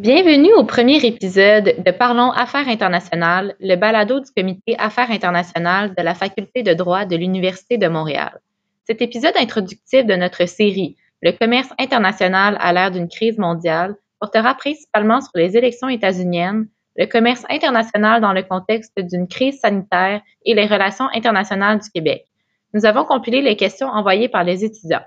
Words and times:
Bienvenue 0.00 0.54
au 0.54 0.64
premier 0.64 1.04
épisode 1.04 1.74
de 1.84 1.90
Parlons 1.90 2.30
Affaires 2.30 2.68
internationales, 2.68 3.54
le 3.60 3.76
balado 3.76 4.18
du 4.18 4.30
comité 4.34 4.74
Affaires 4.78 5.10
internationales 5.10 5.94
de 5.94 6.02
la 6.02 6.14
Faculté 6.14 6.62
de 6.62 6.72
droit 6.72 7.04
de 7.04 7.16
l'Université 7.16 7.76
de 7.76 7.86
Montréal. 7.86 8.40
Cet 8.86 9.02
épisode 9.02 9.36
introductif 9.36 10.06
de 10.06 10.14
notre 10.14 10.48
série 10.48 10.96
Le 11.20 11.32
commerce 11.32 11.68
international 11.78 12.56
à 12.60 12.72
l'ère 12.72 12.90
d'une 12.90 13.08
crise 13.08 13.36
mondiale 13.36 13.94
portera 14.20 14.54
principalement 14.54 15.20
sur 15.20 15.32
les 15.34 15.58
élections 15.58 15.90
états-uniennes, 15.90 16.66
le 16.96 17.04
commerce 17.04 17.44
international 17.50 18.22
dans 18.22 18.32
le 18.32 18.42
contexte 18.42 18.98
d'une 18.98 19.28
crise 19.28 19.60
sanitaire 19.60 20.22
et 20.46 20.54
les 20.54 20.64
relations 20.64 21.08
internationales 21.12 21.78
du 21.78 21.90
Québec. 21.90 22.24
Nous 22.72 22.86
avons 22.86 23.04
compilé 23.04 23.42
les 23.42 23.56
questions 23.56 23.88
envoyées 23.88 24.30
par 24.30 24.44
les 24.44 24.64
étudiants. 24.64 25.04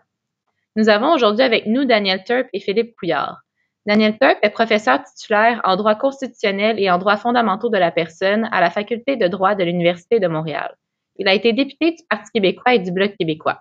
Nous 0.76 0.88
avons 0.88 1.16
aujourd'hui 1.16 1.42
avec 1.42 1.66
nous 1.66 1.84
Daniel 1.84 2.24
Turp 2.24 2.48
et 2.54 2.60
Philippe 2.60 2.96
Couillard. 2.96 3.44
Daniel 3.86 4.18
Turp 4.18 4.38
est 4.42 4.50
professeur 4.50 5.04
titulaire 5.04 5.60
en 5.66 5.76
droit 5.76 5.96
constitutionnel 5.96 6.80
et 6.80 6.90
en 6.90 6.98
droits 6.98 7.18
fondamentaux 7.18 7.70
de 7.70 7.78
la 7.78 7.92
personne 7.92 8.48
à 8.52 8.62
la 8.62 8.70
Faculté 8.70 9.18
de 9.18 9.28
droit 9.28 9.56
de 9.56 9.64
l'Université 9.64 10.20
de 10.20 10.28
Montréal. 10.28 10.76
Il 11.18 11.28
a 11.28 11.34
été 11.34 11.52
député 11.52 11.92
du 11.92 12.04
Parti 12.10 12.32
québécois 12.34 12.76
et 12.76 12.80
du 12.80 12.92
Bloc 12.92 13.16
québécois. 13.18 13.60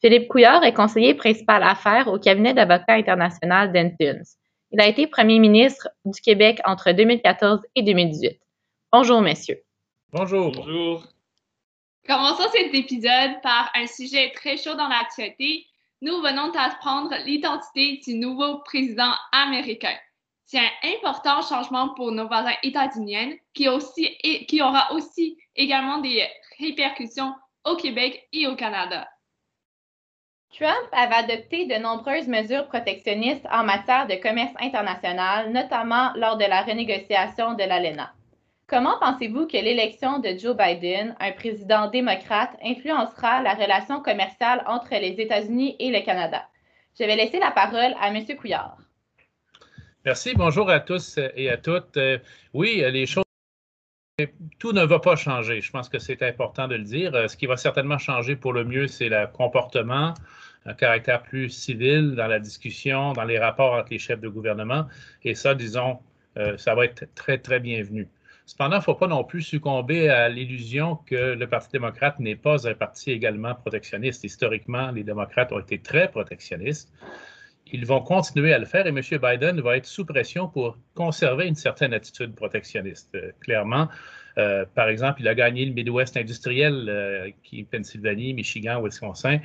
Philippe 0.00 0.28
Couillard 0.28 0.64
est 0.64 0.74
conseiller 0.74 1.14
principal 1.14 1.62
affaires 1.64 2.06
au 2.06 2.18
cabinet 2.18 2.54
d'avocats 2.54 2.94
international 2.94 3.72
d'Entunes. 3.72 4.22
Il 4.70 4.80
a 4.80 4.86
été 4.86 5.06
premier 5.08 5.40
ministre 5.40 5.88
du 6.04 6.20
Québec 6.20 6.60
entre 6.64 6.92
2014 6.92 7.60
et 7.74 7.82
2018. 7.82 8.38
Bonjour, 8.92 9.20
messieurs. 9.20 9.60
Bonjour. 10.12 10.52
Bonjour. 10.52 11.04
Commençons 12.06 12.48
cet 12.52 12.74
épisode 12.74 13.42
par 13.42 13.70
un 13.74 13.86
sujet 13.86 14.32
très 14.34 14.56
chaud 14.56 14.74
dans 14.74 14.88
l'actualité, 14.88 15.66
nous 16.00 16.20
venons 16.20 16.50
d'apprendre 16.52 17.14
l'identité 17.24 18.00
du 18.06 18.14
nouveau 18.14 18.58
président 18.58 19.12
américain. 19.32 19.96
C'est 20.44 20.58
un 20.58 20.70
important 20.96 21.42
changement 21.42 21.94
pour 21.94 22.12
nos 22.12 22.26
voisins 22.26 22.54
états-uniens 22.62 23.36
qui, 23.52 23.66
qui 24.46 24.62
aura 24.62 24.92
aussi 24.92 25.36
également 25.56 25.98
des 25.98 26.26
répercussions 26.58 27.34
au 27.64 27.76
Québec 27.76 28.26
et 28.32 28.46
au 28.46 28.56
Canada. 28.56 29.08
Trump 30.56 30.88
avait 30.92 31.14
adopté 31.14 31.66
de 31.66 31.74
nombreuses 31.74 32.26
mesures 32.26 32.66
protectionnistes 32.68 33.46
en 33.50 33.64
matière 33.64 34.06
de 34.06 34.14
commerce 34.14 34.54
international, 34.58 35.52
notamment 35.52 36.12
lors 36.14 36.38
de 36.38 36.46
la 36.46 36.62
renégociation 36.62 37.52
de 37.52 37.64
l'ALENA. 37.64 38.14
Comment 38.68 38.98
pensez-vous 39.00 39.46
que 39.46 39.56
l'élection 39.56 40.18
de 40.18 40.36
Joe 40.38 40.54
Biden, 40.54 41.16
un 41.20 41.32
président 41.32 41.88
démocrate, 41.88 42.54
influencera 42.62 43.40
la 43.40 43.54
relation 43.54 44.02
commerciale 44.02 44.62
entre 44.66 44.90
les 44.90 45.18
États-Unis 45.18 45.74
et 45.78 45.90
le 45.90 46.04
Canada? 46.04 46.42
Je 47.00 47.04
vais 47.04 47.16
laisser 47.16 47.38
la 47.38 47.50
parole 47.50 47.94
à 47.98 48.08
M. 48.08 48.26
Couillard. 48.36 48.76
Merci. 50.04 50.34
Bonjour 50.36 50.68
à 50.68 50.80
tous 50.80 51.18
et 51.34 51.48
à 51.48 51.56
toutes. 51.56 51.96
Euh, 51.96 52.18
oui, 52.52 52.84
les 52.92 53.06
choses. 53.06 53.24
Tout 54.58 54.72
ne 54.72 54.84
va 54.84 54.98
pas 54.98 55.16
changer. 55.16 55.62
Je 55.62 55.70
pense 55.70 55.88
que 55.88 55.98
c'est 55.98 56.22
important 56.22 56.68
de 56.68 56.74
le 56.74 56.84
dire. 56.84 57.14
Euh, 57.14 57.26
ce 57.26 57.38
qui 57.38 57.46
va 57.46 57.56
certainement 57.56 57.96
changer 57.96 58.36
pour 58.36 58.52
le 58.52 58.64
mieux, 58.64 58.86
c'est 58.86 59.08
le 59.08 59.28
comportement, 59.28 60.12
un 60.66 60.74
caractère 60.74 61.22
plus 61.22 61.48
civil 61.48 62.14
dans 62.16 62.26
la 62.26 62.38
discussion, 62.38 63.14
dans 63.14 63.24
les 63.24 63.38
rapports 63.38 63.72
entre 63.72 63.88
les 63.92 63.98
chefs 63.98 64.20
de 64.20 64.28
gouvernement. 64.28 64.84
Et 65.24 65.34
ça, 65.34 65.54
disons, 65.54 66.00
euh, 66.36 66.58
ça 66.58 66.74
va 66.74 66.84
être 66.84 67.06
très, 67.14 67.38
très 67.38 67.60
bienvenu. 67.60 68.08
Cependant, 68.48 68.76
il 68.76 68.78
ne 68.78 68.84
faut 68.84 68.94
pas 68.94 69.08
non 69.08 69.24
plus 69.24 69.42
succomber 69.42 70.08
à 70.08 70.30
l'illusion 70.30 70.96
que 71.04 71.34
le 71.34 71.46
Parti 71.46 71.68
démocrate 71.70 72.18
n'est 72.18 72.34
pas 72.34 72.66
un 72.66 72.72
parti 72.72 73.10
également 73.10 73.54
protectionniste. 73.54 74.24
Historiquement, 74.24 74.90
les 74.90 75.04
démocrates 75.04 75.52
ont 75.52 75.58
été 75.58 75.78
très 75.78 76.10
protectionnistes. 76.10 76.90
Ils 77.70 77.84
vont 77.84 78.00
continuer 78.00 78.54
à 78.54 78.58
le 78.58 78.64
faire 78.64 78.86
et 78.86 78.88
M. 78.88 79.02
Biden 79.02 79.60
va 79.60 79.76
être 79.76 79.84
sous 79.84 80.06
pression 80.06 80.48
pour 80.48 80.78
conserver 80.94 81.46
une 81.46 81.56
certaine 81.56 81.92
attitude 81.92 82.34
protectionniste. 82.34 83.10
Euh, 83.16 83.32
clairement, 83.40 83.88
euh, 84.38 84.64
par 84.74 84.88
exemple, 84.88 85.20
il 85.20 85.28
a 85.28 85.34
gagné 85.34 85.66
le 85.66 85.74
Midwest 85.74 86.16
industriel, 86.16 86.86
euh, 86.88 87.30
qui 87.42 87.60
est 87.60 87.64
Pennsylvanie, 87.64 88.32
Michigan, 88.32 88.80
Wisconsin 88.82 89.40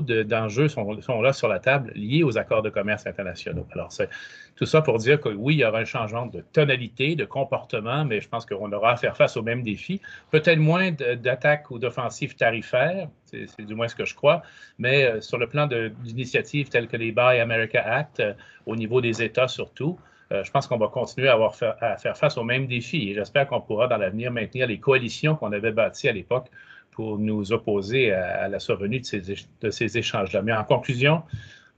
d'enjeux 0.00 0.68
sont, 0.68 1.20
là 1.20 1.32
sur 1.32 1.48
la 1.48 1.58
table 1.58 1.92
liés 1.94 2.22
aux 2.22 2.38
accords 2.38 2.62
de 2.62 2.70
commerce 2.70 3.06
internationaux. 3.06 3.66
Alors, 3.72 3.92
c'est 3.92 4.08
tout 4.56 4.64
ça 4.64 4.80
pour 4.80 4.98
dire 4.98 5.20
que 5.20 5.28
oui, 5.28 5.56
il 5.56 5.58
y 5.58 5.64
aura 5.64 5.80
un 5.80 5.84
changement 5.84 6.26
de 6.26 6.42
tonalité, 6.52 7.14
de 7.14 7.26
comportement, 7.26 8.04
mais 8.04 8.20
je 8.20 8.28
pense 8.28 8.46
qu'on 8.46 8.72
aura 8.72 8.92
à 8.92 8.96
faire 8.96 9.16
face 9.16 9.36
aux 9.36 9.42
mêmes 9.42 9.62
défis. 9.62 10.00
Peut-être 10.30 10.58
moins 10.58 10.92
d'attaques 10.92 11.70
ou 11.70 11.78
d'offensives 11.78 12.36
tarifaires, 12.36 13.08
c'est 13.26 13.66
du 13.66 13.74
moins 13.74 13.88
ce 13.88 13.94
que 13.94 14.06
je 14.06 14.14
crois, 14.14 14.42
mais 14.78 15.04
euh, 15.04 15.20
sur 15.20 15.38
le 15.38 15.46
plan 15.46 15.66
d'initiatives 15.66 16.68
telles 16.68 16.88
que 16.88 16.96
les 16.96 17.12
Buy 17.12 17.38
America 17.40 17.82
Act, 17.82 18.20
euh, 18.20 18.32
au 18.66 18.76
niveau 18.76 19.00
des 19.00 19.22
États 19.22 19.48
surtout, 19.48 19.98
euh, 20.32 20.42
je 20.42 20.50
pense 20.50 20.66
qu'on 20.66 20.78
va 20.78 20.88
continuer 20.88 21.28
à, 21.28 21.34
avoir 21.34 21.54
à 21.80 21.98
faire 21.98 22.16
face 22.16 22.38
aux 22.38 22.44
mêmes 22.44 22.66
défis 22.66 23.10
et 23.10 23.14
j'espère 23.14 23.46
qu'on 23.46 23.60
pourra 23.60 23.88
dans 23.88 23.98
l'avenir 23.98 24.30
maintenir 24.30 24.66
les 24.66 24.78
coalitions 24.78 25.34
qu'on 25.34 25.52
avait 25.52 25.72
bâties 25.72 26.08
à 26.08 26.12
l'époque 26.12 26.48
pour 26.92 27.18
nous 27.18 27.52
opposer 27.52 28.12
à, 28.12 28.48
la 28.48 28.60
survenue 28.60 29.00
de 29.00 29.70
ces, 29.70 29.98
échanges-là. 29.98 30.42
Mais 30.42 30.52
en 30.52 30.64
conclusion, 30.64 31.22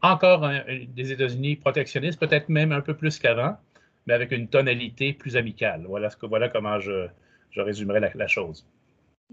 encore 0.03 0.49
des 0.89 1.13
États-Unis 1.13 1.57
protectionnistes, 1.57 2.21
peut-être 2.21 2.49
même 2.49 2.73
un 2.73 2.81
peu 2.81 2.95
plus 2.95 3.19
qu'avant, 3.19 3.57
mais 4.07 4.15
avec 4.15 4.33
une 4.33 4.49
tonalité 4.49 5.13
plus 5.13 5.37
amicale. 5.37 5.85
Voilà, 5.89 6.11
ce 6.11 6.17
voilà 6.27 6.49
comment 6.49 6.79
je, 6.81 7.07
je 7.51 7.61
résumerai 7.61 8.01
la, 8.15 8.29
chose. 8.29 8.67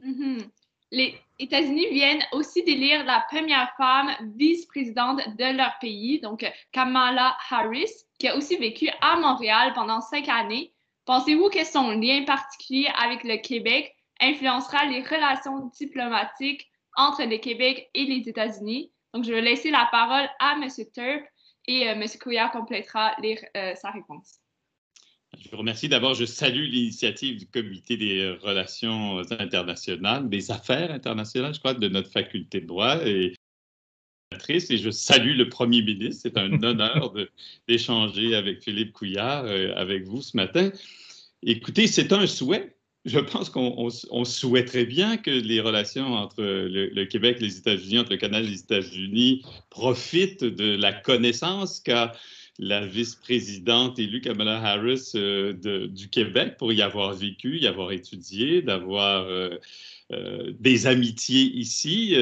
Mm-hmm. 0.02 0.46
Les 0.92 1.16
États-Unis 1.40 1.88
viennent 1.90 2.24
aussi 2.32 2.64
d'élire 2.64 3.04
la 3.06 3.26
première 3.30 3.74
femme 3.78 4.12
vice-présidente 4.36 5.22
de 5.38 5.58
leur 5.58 5.74
pays, 5.80 6.20
donc 6.20 6.50
Kamala 6.72 7.36
Harris, 7.50 7.92
qui 8.20 8.28
a 8.28 8.38
aussi 8.38 8.58
vécu 8.58 8.90
à 9.02 9.18
Montréal 9.18 9.72
pendant 9.74 10.02
cinq 10.02 10.30
années. 10.30 10.74
Pensez-vous 11.06 11.50
que 11.50 11.66
son 11.66 11.92
lien 11.92 12.24
particulier 12.26 12.88
avec 13.02 13.24
le 13.24 13.38
Québec 13.38 13.96
influencera 14.22 14.86
les 14.86 15.02
relations 15.02 15.72
diplomatiques 15.78 16.70
entre 16.96 17.24
le 17.24 17.38
Québec 17.38 17.90
et 17.94 18.06
les 18.06 18.30
États-Unis. 18.30 18.92
Donc, 19.14 19.26
je 19.26 19.32
vais 19.32 19.42
laisser 19.42 19.72
la 19.72 19.88
parole 19.92 20.30
à 20.40 20.56
M. 20.62 20.68
Turp 20.94 21.26
et 21.68 21.88
euh, 21.88 21.94
M. 21.94 22.04
Couillard 22.22 22.52
complétera 22.52 23.16
euh, 23.24 23.76
sa 23.76 23.92
réponse. 23.92 24.40
Je 25.40 25.50
vous 25.50 25.58
remercie. 25.58 25.88
D'abord, 25.88 26.14
je 26.14 26.26
salue 26.26 26.66
l'initiative 26.66 27.38
du 27.38 27.48
Comité 27.48 27.96
des 27.98 28.38
relations 28.42 29.20
internationales, 29.40 30.30
des 30.30 30.52
affaires 30.52 30.92
internationales, 30.92 31.54
je 31.54 31.60
crois, 31.60 31.74
de 31.74 31.88
notre 31.88 32.12
faculté 32.12 32.60
de 32.60 32.68
droit. 32.68 32.98
Et, 33.06 33.34
et 34.50 34.78
je 34.78 34.90
salue 34.92 35.38
le 35.38 35.50
Premier 35.50 35.82
ministre. 35.82 36.24
C'est 36.24 36.38
un 36.38 36.62
honneur 36.64 37.14
d'échanger 37.68 38.36
avec 38.36 38.62
Philippe 38.62 38.92
Couillard, 38.92 39.46
euh, 39.46 39.74
avec 39.76 40.04
vous 40.04 40.22
ce 40.22 40.36
matin. 40.36 40.70
Écoutez, 41.44 41.88
c'est 41.88 42.12
un 42.12 42.28
souhait 42.28 42.76
je 43.06 43.20
pense 43.20 43.50
qu'on 43.50 44.26
souhaiterait 44.26 44.86
bien 44.86 45.18
que 45.18 45.32
les 45.32 45.60
relations 45.60 46.14
entre 46.14 46.44
le, 46.44 47.06
Québec 47.06 47.38
et 47.40 47.46
les 47.46 47.58
États-Unis, 47.58 48.00
entre 48.00 48.12
le 48.12 48.18
Canada 48.18 48.46
et 48.46 48.52
les 48.52 48.60
États-Unis, 48.60 49.44
profitent 49.70 50.44
de 50.44 50.76
la 50.76 50.94
connaissance 50.94 51.80
qu'a 51.80 52.14
la 52.60 52.86
vice-présidente 52.86 53.98
élue 53.98 54.22
Kamala 54.22 54.62
Harris 54.62 55.14
euh, 55.16 55.88
du 55.88 56.10
Québec 56.10 56.58
pour 56.58 56.72
y 56.72 56.82
avoir 56.84 57.14
vécu, 57.14 57.58
y 57.58 57.66
avoir 57.66 57.92
étudié, 57.92 58.62
d'avoir 58.62 59.26
euh, 59.26 59.58
euh, 60.12 60.54
des 60.60 60.86
amitiés 60.86 61.52
ici. 61.56 62.16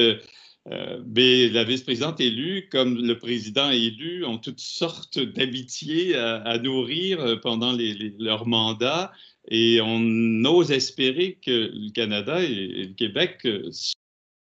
mais 1.06 1.48
la 1.48 1.64
vice-présidente 1.64 2.20
élue, 2.20 2.68
comme 2.70 3.04
le 3.04 3.18
président 3.18 3.70
élu, 3.70 4.24
ont 4.24 4.38
toutes 4.38 4.60
sortes 4.60 5.18
d'amitiés 5.18 6.14
à, 6.14 6.58
nourrir 6.58 7.40
pendant 7.42 7.76
leur 8.18 8.46
mandat. 8.46 9.12
Et 9.48 9.80
on 9.80 10.44
ose 10.44 10.70
espérer 10.70 11.38
que 11.44 11.70
le 11.72 11.90
Canada 11.92 12.42
et, 12.42 12.84
le 12.84 12.94
Québec 12.94 13.46
sont 13.70 13.94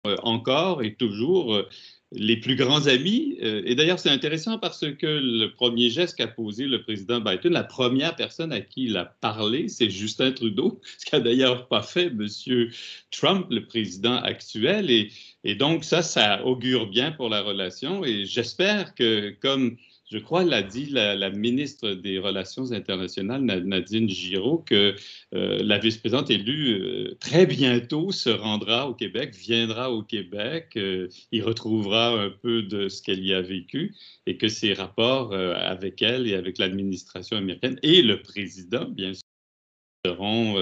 euh, 0.07 0.17
encore 0.23 0.83
et 0.83 0.95
toujours 0.95 1.55
euh, 1.55 1.67
les 2.13 2.37
plus 2.37 2.57
grands 2.57 2.87
amis. 2.89 3.39
Euh, 3.43 3.63
et 3.65 3.75
d'ailleurs, 3.75 3.99
c'est 3.99 4.11
intéressant 4.11 4.59
parce 4.59 4.81
que 4.81 5.07
le 5.07 5.47
premier 5.53 5.89
geste 5.89 6.19
qu'a 6.19 6.27
posé 6.27 6.67
le 6.67 6.83
président 6.83 7.21
Biden, 7.21 7.53
la 7.53 7.65
première 7.65 8.15
personne 8.15 8.53
à 8.53 8.61
qui 8.61 8.85
il 8.85 8.97
a 8.99 9.07
parlé, 9.07 9.69
c'est 9.69 9.89
Justin 9.89 10.33
Trudeau, 10.33 10.81
ce 10.99 11.07
qu'a 11.07 11.21
d'ailleurs 11.21 11.69
pas 11.69 11.83
fait 11.83 12.07
M. 12.07 12.29
Trump, 13.11 13.47
le 13.51 13.65
président 13.65 14.17
actuel. 14.17 14.91
Et, 14.91 15.11
et 15.43 15.55
donc, 15.55 15.85
ça, 15.85 16.03
ça 16.03 16.45
augure 16.45 16.87
bien 16.87 17.11
pour 17.11 17.31
la 17.31 17.41
relation. 17.41 18.05
Et 18.05 18.27
j'espère 18.27 18.95
que, 18.95 19.31
comme 19.41 19.79
je 20.15 20.21
crois, 20.21 20.45
l'a 20.45 20.63
dit 20.63 20.87
la, 20.87 21.29
ministre 21.31 21.91
des 21.91 22.21
Relations 22.21 22.71
internationales, 22.71 23.43
Nadine 23.43 24.09
Giraud, 24.09 24.59
que 24.59 24.95
euh, 25.35 25.61
la 25.61 25.79
vice-présidente 25.79 26.31
élue 26.31 26.75
euh, 26.75 27.17
très 27.19 27.47
bientôt 27.47 28.13
se 28.13 28.31
rendra 28.31 28.89
au 28.89 28.95
Québec, 28.95 29.35
viendra 29.35 29.91
au 29.91 30.05
Québec, 30.05 30.75
euh, 30.77 31.09
y 31.33 31.43
retrouvera 31.43 32.11
un 32.11 32.31
peu 32.31 32.63
de 32.63 32.89
ce 32.89 33.03
qu'elle 33.03 33.25
y 33.25 33.35
a 33.35 33.43
vécu 33.43 33.97
et 34.27 34.37
que 34.37 34.47
ses 34.47 34.73
rapports 34.73 35.35
avec 35.35 36.01
elle 36.01 36.29
et 36.29 36.35
avec 36.35 36.59
l'administration 36.59 37.37
américaine 37.37 37.81
et 37.83 38.01
le 38.01 38.23
président, 38.23 38.85
bien 38.85 39.15
sûr, 39.15 39.23
seront 40.07 40.55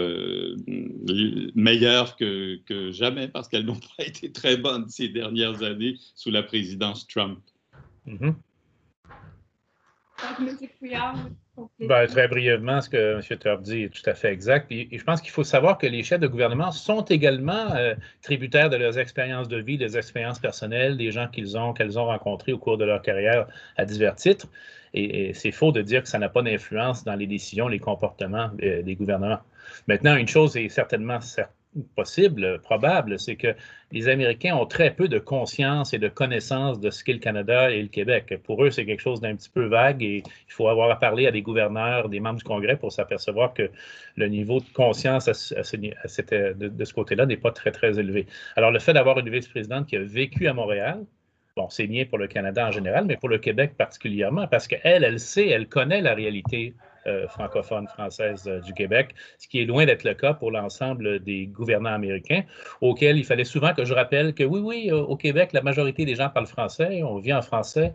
meilleurs 1.55 2.17
que, 2.17 2.91
jamais 2.91 3.29
parce 3.29 3.49
qu'elles 3.49 3.67
n'ont 3.67 3.81
pas 3.99 4.07
été 4.07 4.33
très 4.33 4.57
bonnes 4.57 4.89
ces 4.89 5.09
dernières 5.09 5.63
années 5.63 5.99
sous 6.15 6.31
la 6.31 6.43
présidence 6.43 7.07
Trump. 7.07 7.39
Mm-hmm. 8.07 8.35
Ben, 11.81 12.07
très 12.07 12.29
brièvement, 12.29 12.81
ce 12.81 12.89
que 12.89 13.17
M. 13.17 13.39
Turp 13.39 13.63
dit 13.63 13.83
est 13.83 13.89
tout 13.91 14.09
à 14.09 14.15
fait 14.15 14.33
exact. 14.33 14.73
Et, 14.73 14.89
je 14.91 15.05
pense 15.05 15.21
qu'il 15.21 15.31
faut 15.31 15.45
savoir 15.45 15.77
que 15.77 15.87
les 15.87 16.03
chefs 16.03 16.21
de 16.21 16.27
gouvernement 16.27 16.71
sont 16.71 17.03
également 17.03 17.75
euh, 17.75 17.95
tributaires 18.23 18.71
de 18.71 18.77
leurs 18.77 18.99
expériences 18.99 19.49
de 19.49 19.59
vie, 19.59 19.77
des 19.77 19.99
expériences 19.99 20.39
personnelles, 20.39 20.97
des 20.97 21.11
gens 21.11 21.29
qu'ils 21.29 21.59
ont, 21.59 21.73
qu'elles 21.73 21.99
ont 21.99 22.07
rencontrés 22.07 22.53
au 22.53 22.59
cours 22.59 22.79
de 22.79 22.85
leur 22.85 23.03
carrière 23.03 23.47
à 23.77 23.85
divers 23.85 24.15
titres. 24.15 24.47
Et, 24.95 25.33
c'est 25.35 25.53
faux 25.53 25.73
de 25.73 25.83
dire 25.83 26.03
que 26.03 26.09
ça 26.09 26.19
n'a 26.19 26.29
pas 26.29 26.43
d'influence 26.43 27.05
dans 27.05 27.15
les 27.15 27.27
décisions, 27.27 27.69
les 27.69 27.79
comportements 27.79 28.51
euh, 28.63 28.83
des 28.83 28.95
gouvernements. 28.95 29.41
Maintenant, 29.89 30.17
une 30.17 30.29
chose 30.29 30.57
est 30.57 30.69
certainement 30.69 31.21
certaine 31.21 31.55
possible, 31.95 32.61
probable, 32.61 33.19
c'est 33.19 33.37
que 33.37 33.55
les 33.93 34.09
Américains 34.09 34.55
ont 34.57 34.67
très 34.67 34.91
peu 34.91 35.09
de 35.09 35.19
conscience 35.19 35.95
et 35.95 35.99
de 35.99 36.09
connaissance 36.09 36.81
de 36.81 36.91
ce 36.91 37.03
qu'est 37.03 37.13
le 37.13 37.19
Canada 37.19 37.71
et 37.71 37.83
le 37.83 37.89
Québec. 37.89 38.35
Pour 38.45 38.65
eux, 38.65 38.71
c'est 38.71 38.85
quelque 38.85 39.01
chose 39.01 39.21
d'un 39.21 39.35
petit 39.37 39.49
peu 39.49 39.65
vague 39.65 40.03
et 40.03 40.23
il 40.27 40.53
faut 40.53 40.69
avoir 40.69 40.91
à 40.91 40.99
parler 40.99 41.27
à 41.27 41.31
des 41.31 41.43
gouverneurs, 41.43 42.09
des 42.09 42.21
membres 42.21 42.39
du 42.39 42.45
Congrès 42.45 42.77
pour 42.77 42.93
s'apercevoir 42.93 43.55
que 43.55 43.71
le 44.17 44.29
niveau 44.29 44.61
de 44.61 44.69
conscience 44.75 45.27
de, 45.27 45.33
ce 45.33 46.95
côté-là 46.95 47.27
n'est 47.27 47.37
pas 47.37 47.53
très, 47.53 47.71
très 47.71 47.99
élevé. 47.99 48.27
Alors, 48.57 48.71
le 48.71 48.79
fait 48.79 48.93
d'avoir 48.93 49.19
une 49.19 49.31
vice-présidente 49.31 49.87
qui 49.87 49.97
a 49.97 50.03
vécu 50.03 50.49
à 50.49 50.55
Montréal, 50.55 51.05
Bon, 51.55 51.69
c'est 51.69 51.87
bien 51.87 52.07
pour 52.07 52.17
le 52.17 52.29
Canada 52.29 52.67
en 52.67 52.71
général, 52.71 53.05
mais 53.05 53.19
pour 53.19 53.29
le 53.29 53.37
Québec 53.37 53.75
particulièrement, 53.77 54.47
parce 54.47 54.67
qu'elle, 54.67 55.05
elle 55.05 55.21
sait, 55.21 55.49
elle 55.49 55.69
connaît 55.69 56.01
la 56.01 56.15
réalité 56.15 56.75
euh, 57.07 57.27
francophone 57.29 57.89
française 57.89 58.47
euh, 58.47 58.61
du 58.61 58.75
Québec, 58.75 59.15
ce 59.39 59.49
qui 59.49 59.61
est 59.61 59.65
loin 59.65 59.87
d'être 59.87 60.05
le 60.05 60.15
cas 60.15 60.35
pour 60.35 60.51
l'ensemble 60.51 61.21
des 61.21 61.47
gouvernants 61.47 61.95
américains, 61.95 62.43
auxquels 62.81 63.19
il 63.19 63.25
fallait 63.25 63.45
souvent 63.45 63.75
que 63.75 63.85
je 63.85 63.95
rappelle 63.95 64.35
que 64.35 64.45
oui, 64.45 64.61
oui, 64.61 64.91
au 64.91 65.17
Québec, 65.17 65.53
la 65.53 65.63
majorité 65.63 66.05
des 66.05 66.15
gens 66.15 66.29
parlent 66.29 66.47
français, 66.47 67.03
on 67.03 67.19
vit 67.19 67.33
en 67.33 67.43
français. 67.43 67.95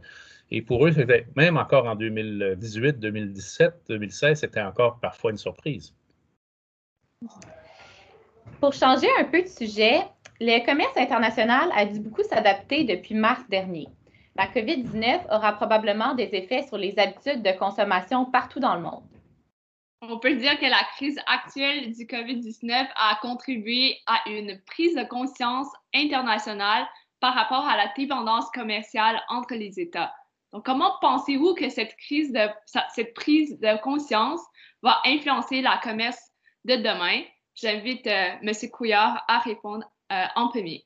Et 0.49 0.61
pour 0.61 0.85
eux, 0.87 0.91
même 1.35 1.57
encore 1.57 1.85
en 1.87 1.95
2018, 1.95 2.99
2017, 2.99 3.73
2016, 3.89 4.39
c'était 4.39 4.61
encore 4.61 4.99
parfois 4.99 5.31
une 5.31 5.37
surprise. 5.37 5.93
Pour 8.61 8.73
changer 8.73 9.07
un 9.19 9.25
peu 9.25 9.41
de 9.41 9.47
sujet, 9.47 10.01
le 10.39 10.65
commerce 10.65 10.95
international 10.95 11.69
a 11.75 11.85
dû 11.85 11.99
beaucoup 11.99 12.23
s'adapter 12.23 12.85
depuis 12.85 13.15
mars 13.15 13.41
dernier. 13.49 13.87
La 14.37 14.45
COVID-19 14.45 15.25
aura 15.31 15.53
probablement 15.53 16.13
des 16.13 16.29
effets 16.33 16.61
sur 16.67 16.77
les 16.77 16.97
habitudes 16.99 17.41
de 17.41 17.57
consommation 17.57 18.25
partout 18.25 18.59
dans 18.59 18.75
le 18.75 18.81
monde. 18.81 19.03
On 20.03 20.19
peut 20.19 20.35
dire 20.35 20.59
que 20.59 20.65
la 20.65 20.83
crise 20.95 21.19
actuelle 21.25 21.91
du 21.91 22.05
COVID-19 22.05 22.87
a 22.95 23.17
contribué 23.19 23.97
à 24.05 24.29
une 24.29 24.61
prise 24.67 24.93
de 24.95 25.03
conscience 25.05 25.67
internationale 25.95 26.87
par 27.19 27.33
rapport 27.33 27.67
à 27.67 27.77
la 27.77 27.91
dépendance 27.97 28.47
commerciale 28.51 29.19
entre 29.29 29.55
les 29.55 29.79
États. 29.79 30.13
Donc, 30.53 30.63
comment 30.65 30.93
pensez-vous 31.01 31.55
que 31.55 31.69
cette, 31.69 31.95
crise 31.97 32.31
cette 32.93 33.15
prise 33.15 33.59
de 33.59 33.81
conscience 33.81 34.41
va 34.83 35.01
influencer 35.05 35.61
la 35.61 35.79
commerce 35.81 36.21
de 36.63 36.75
demain? 36.75 37.23
J'invite 37.55 38.05
euh, 38.05 38.35
M. 38.43 38.53
Couillard 38.71 39.25
à 39.27 39.39
répondre 39.39 39.83
euh, 40.11 40.25
en 40.35 40.49
premier. 40.49 40.85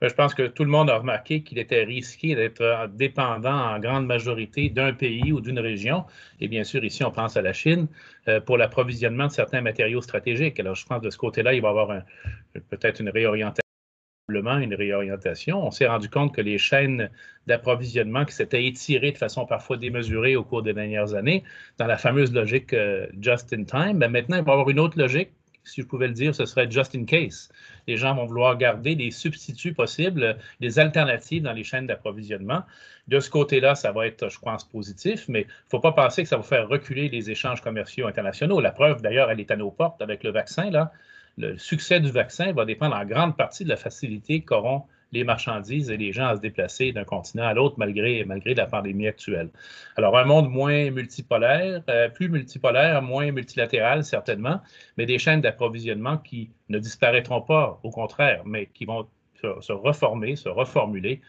Ben, 0.00 0.08
je 0.08 0.14
pense 0.14 0.34
que 0.34 0.46
tout 0.46 0.64
le 0.64 0.70
monde 0.70 0.90
a 0.90 0.98
remarqué 0.98 1.42
qu'il 1.42 1.58
était 1.58 1.84
risqué 1.84 2.34
d'être 2.34 2.88
dépendant 2.94 3.74
en 3.74 3.78
grande 3.78 4.06
majorité 4.06 4.68
d'un 4.70 4.92
pays 4.92 5.32
ou 5.32 5.40
d'une 5.40 5.58
région. 5.58 6.04
Et 6.40 6.48
bien 6.48 6.64
sûr, 6.64 6.84
ici, 6.84 7.04
on 7.04 7.10
pense 7.10 7.36
à 7.36 7.42
la 7.42 7.52
Chine 7.52 7.88
euh, 8.28 8.40
pour 8.40 8.58
l'approvisionnement 8.58 9.26
de 9.26 9.32
certains 9.32 9.60
matériaux 9.60 10.02
stratégiques. 10.02 10.58
Alors, 10.60 10.74
je 10.74 10.86
pense 10.86 11.00
que 11.00 11.06
de 11.06 11.10
ce 11.10 11.18
côté-là, 11.18 11.54
il 11.54 11.62
va 11.62 11.68
y 11.68 11.70
avoir 11.70 12.02
peut-être 12.70 13.00
une 13.00 13.10
réorientation 13.10 13.62
une 14.30 14.74
réorientation. 14.74 15.66
On 15.66 15.70
s'est 15.70 15.86
rendu 15.86 16.10
compte 16.10 16.34
que 16.34 16.40
les 16.40 16.58
chaînes 16.58 17.10
d'approvisionnement 17.46 18.24
qui 18.24 18.34
s'étaient 18.34 18.66
étirées 18.66 19.12
de 19.12 19.18
façon 19.18 19.46
parfois 19.46 19.78
démesurée 19.78 20.36
au 20.36 20.44
cours 20.44 20.62
des 20.62 20.74
dernières 20.74 21.14
années, 21.14 21.44
dans 21.78 21.86
la 21.86 21.96
fameuse 21.96 22.32
logique 22.32 22.74
euh, 22.74 23.06
just 23.20 23.52
in 23.54 23.64
time, 23.64 23.98
ben 23.98 24.10
maintenant, 24.10 24.36
il 24.36 24.44
va 24.44 24.50
y 24.50 24.52
avoir 24.52 24.68
une 24.68 24.80
autre 24.80 24.98
logique 24.98 25.30
si 25.68 25.82
je 25.82 25.86
pouvais 25.86 26.08
le 26.08 26.14
dire, 26.14 26.34
ce 26.34 26.46
serait 26.46 26.70
just 26.70 26.94
in 26.94 27.04
case. 27.04 27.50
Les 27.86 27.96
gens 27.96 28.14
vont 28.14 28.26
vouloir 28.26 28.56
garder 28.56 28.94
des 28.94 29.10
substituts 29.10 29.74
possibles, 29.74 30.36
des 30.60 30.78
alternatives 30.78 31.42
dans 31.42 31.52
les 31.52 31.64
chaînes 31.64 31.86
d'approvisionnement. 31.86 32.62
De 33.08 33.20
ce 33.20 33.30
côté-là, 33.30 33.74
ça 33.74 33.92
va 33.92 34.06
être, 34.06 34.28
je 34.28 34.38
pense, 34.38 34.64
positif, 34.64 35.26
mais 35.28 35.42
il 35.42 35.46
ne 35.46 35.70
faut 35.70 35.80
pas 35.80 35.92
penser 35.92 36.22
que 36.22 36.28
ça 36.28 36.36
va 36.36 36.42
faire 36.42 36.68
reculer 36.68 37.08
les 37.08 37.30
échanges 37.30 37.60
commerciaux 37.60 38.06
internationaux. 38.06 38.60
La 38.60 38.72
preuve, 38.72 39.02
d'ailleurs, 39.02 39.30
elle 39.30 39.40
est 39.40 39.50
à 39.50 39.56
nos 39.56 39.70
portes 39.70 40.02
avec 40.02 40.24
le 40.24 40.30
vaccin. 40.30 40.70
Là. 40.70 40.92
Le 41.36 41.56
succès 41.56 42.00
du 42.00 42.10
vaccin 42.10 42.52
va 42.52 42.64
dépendre 42.64 42.96
en 42.96 43.04
grande 43.04 43.36
partie 43.36 43.64
de 43.64 43.68
la 43.68 43.76
facilité 43.76 44.40
qu'auront 44.40 44.84
les 45.12 45.24
marchandises 45.24 45.90
et 45.90 45.96
les 45.96 46.12
gens 46.12 46.26
à 46.26 46.36
se 46.36 46.40
déplacer 46.40 46.92
d'un 46.92 47.04
continent 47.04 47.44
à 47.44 47.54
l'autre 47.54 47.76
malgré, 47.78 48.24
malgré 48.24 48.54
la 48.54 48.66
pandémie 48.66 49.06
actuelle. 49.06 49.50
Alors, 49.96 50.16
un 50.18 50.24
monde 50.24 50.50
moins 50.50 50.90
multipolaire, 50.90 51.82
euh, 51.88 52.08
plus 52.08 52.28
multipolaire, 52.28 53.02
moins 53.02 53.30
multilatéral 53.30 54.04
certainement, 54.04 54.60
mais 54.96 55.06
des 55.06 55.18
chaînes 55.18 55.40
d'approvisionnement 55.40 56.18
qui 56.18 56.50
ne 56.68 56.78
disparaîtront 56.78 57.40
pas, 57.40 57.80
au 57.82 57.90
contraire, 57.90 58.42
mais 58.44 58.66
qui 58.66 58.84
vont 58.84 59.08
se, 59.40 59.72
reformer, 59.72 60.36
se 60.36 60.48
reformuler 60.48 61.20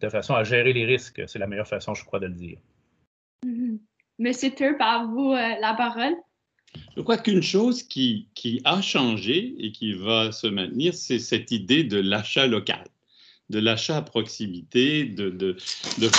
de 0.00 0.08
façon 0.08 0.34
à 0.34 0.44
gérer 0.44 0.72
les 0.72 0.84
risques. 0.84 1.22
C'est 1.26 1.38
la 1.38 1.46
meilleure 1.46 1.68
façon, 1.68 1.94
je 1.94 2.04
crois, 2.04 2.20
de 2.20 2.26
le 2.26 2.34
dire. 2.34 2.58
Mm-hmm. 3.44 3.78
Monsieur 4.18 4.50
Turp, 4.54 4.76
à 4.80 5.04
vous 5.04 5.32
euh, 5.32 5.54
la 5.60 5.74
parole? 5.74 6.14
Je 6.96 7.02
crois 7.02 7.16
qu'une 7.16 7.42
chose 7.42 7.82
qui, 7.82 8.28
qui, 8.34 8.60
a 8.64 8.82
changé 8.82 9.54
et 9.58 9.72
qui 9.72 9.94
va 9.94 10.32
se 10.32 10.46
maintenir, 10.46 10.92
c'est 10.92 11.18
cette 11.18 11.50
idée 11.50 11.82
de 11.82 11.98
l'achat 11.98 12.46
local 12.46 12.84
de 13.50 13.58
l'achat 13.58 13.96
à 13.96 14.02
proximité, 14.02 15.04
de, 15.04 15.30
de, 15.30 15.56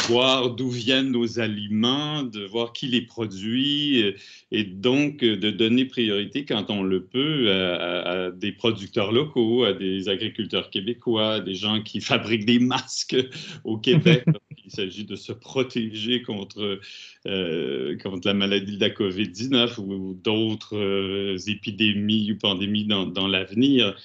voir 0.08 0.56
d'où 0.56 0.70
viennent 0.70 1.12
nos 1.12 1.40
aliments, 1.40 2.24
de 2.24 2.44
voir 2.46 2.74
qui 2.74 2.88
les 2.88 3.02
produit, 3.02 4.04
euh, 4.04 4.14
et 4.52 4.64
donc 4.64 5.24
euh, 5.24 5.38
de 5.38 5.52
donner 5.52 5.86
priorité 5.86 6.46
quand 6.46 6.72
on 6.72 6.82
le 6.82 7.04
peut 7.04 7.52
à, 7.52 8.32
des 8.32 8.52
producteurs 8.52 9.12
locaux, 9.12 9.64
à 9.64 9.74
des 9.74 10.10
agriculteurs 10.10 10.72
québécois, 10.72 11.36
à 11.36 11.40
des 11.40 11.56
gens 11.56 11.82
qui 11.84 12.02
fabriquent 12.02 12.46
des 12.46 12.60
masques 12.60 13.18
au 13.64 13.78
Québec. 13.78 14.24
Il 14.66 14.72
s'agit 14.72 15.04
de 15.04 15.16
se 15.16 15.32
protéger 15.32 16.22
contre, 16.22 16.80
euh, 17.26 17.98
contre 17.98 18.28
la 18.28 18.36
maladie 18.36 18.78
de 18.78 18.82
la 18.82 18.92
COVID-19 18.92 19.80
ou, 19.80 20.14
d'autres 20.14 21.38
épidémies 21.48 22.32
ou 22.32 22.38
pandémies 22.38 22.86
dans, 22.86 23.08
dans 23.08 23.28
l'avenir. 23.28 23.96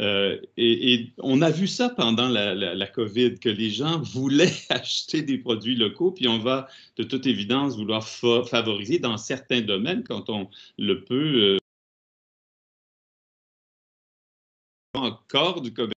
Euh, 0.00 0.40
et, 0.56 1.12
on 1.18 1.40
a 1.42 1.50
vu 1.50 1.66
ça 1.68 1.88
pendant 1.88 2.28
la, 2.28 2.86
COVID, 2.86 3.38
que 3.38 3.48
les 3.48 3.70
gens 3.70 4.00
voulaient 4.00 4.52
acheter 4.70 5.22
des 5.22 5.38
produits 5.38 5.76
locaux, 5.76 6.10
puis 6.12 6.28
on 6.28 6.38
va 6.38 6.68
de 6.96 7.04
toute 7.04 7.26
évidence 7.26 7.76
vouloir 7.76 8.06
favoriser 8.06 8.98
dans 8.98 9.16
certains 9.16 9.60
domaines, 9.60 10.04
quand 10.04 10.30
on 10.30 10.48
le 10.78 11.04
peut, 11.04 11.56
euh, 11.56 11.58
encore 14.94 15.60
du 15.60 15.72
commerce 15.72 15.93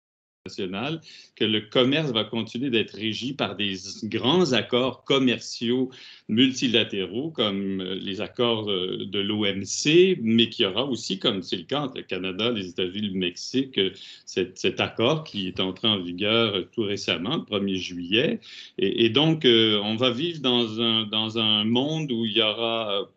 que 1.35 1.43
le 1.43 1.61
commerce 1.61 2.11
va 2.11 2.23
continuer 2.23 2.69
d'être 2.69 2.95
régi 2.95 3.33
par 3.33 3.55
des 3.55 3.77
grands 4.03 4.53
accords 4.53 5.03
commerciaux 5.03 5.89
multilatéraux 6.29 7.31
comme 7.31 7.81
euh, 7.81 7.95
les 7.95 8.21
accords 8.21 8.69
euh, 8.69 9.05
de 9.05 9.19
l'OMC, 9.19 10.19
mais 10.21 10.49
qu'il 10.49 10.65
y 10.65 10.67
aura 10.67 10.85
aussi, 10.85 11.17
comme 11.17 11.41
c'est 11.41 11.57
le 11.57 11.63
cas 11.63 11.81
entre 11.81 11.97
le 11.97 12.03
Canada, 12.03 12.51
les 12.51 12.69
États-Unis, 12.69 13.09
le 13.09 13.19
Mexique, 13.19 13.79
euh, 13.79 13.91
cet, 14.25 14.79
accord 14.79 15.23
qui 15.23 15.47
est 15.47 15.59
entré 15.59 15.87
en 15.87 15.99
vigueur 15.99 16.65
tout 16.73 16.83
récemment, 16.83 17.37
le 17.37 17.57
1er 17.57 17.77
juillet. 17.77 18.39
Et, 18.77 19.09
donc, 19.09 19.43
on 19.45 19.95
va 19.95 20.11
vivre 20.11 20.41
dans 20.41 20.81
un, 20.81 21.05
dans 21.05 21.37
un 21.37 21.63
monde 21.63 22.11
où 22.11 22.25
il 22.25 22.33
y 22.33 22.41
aura 22.41 23.09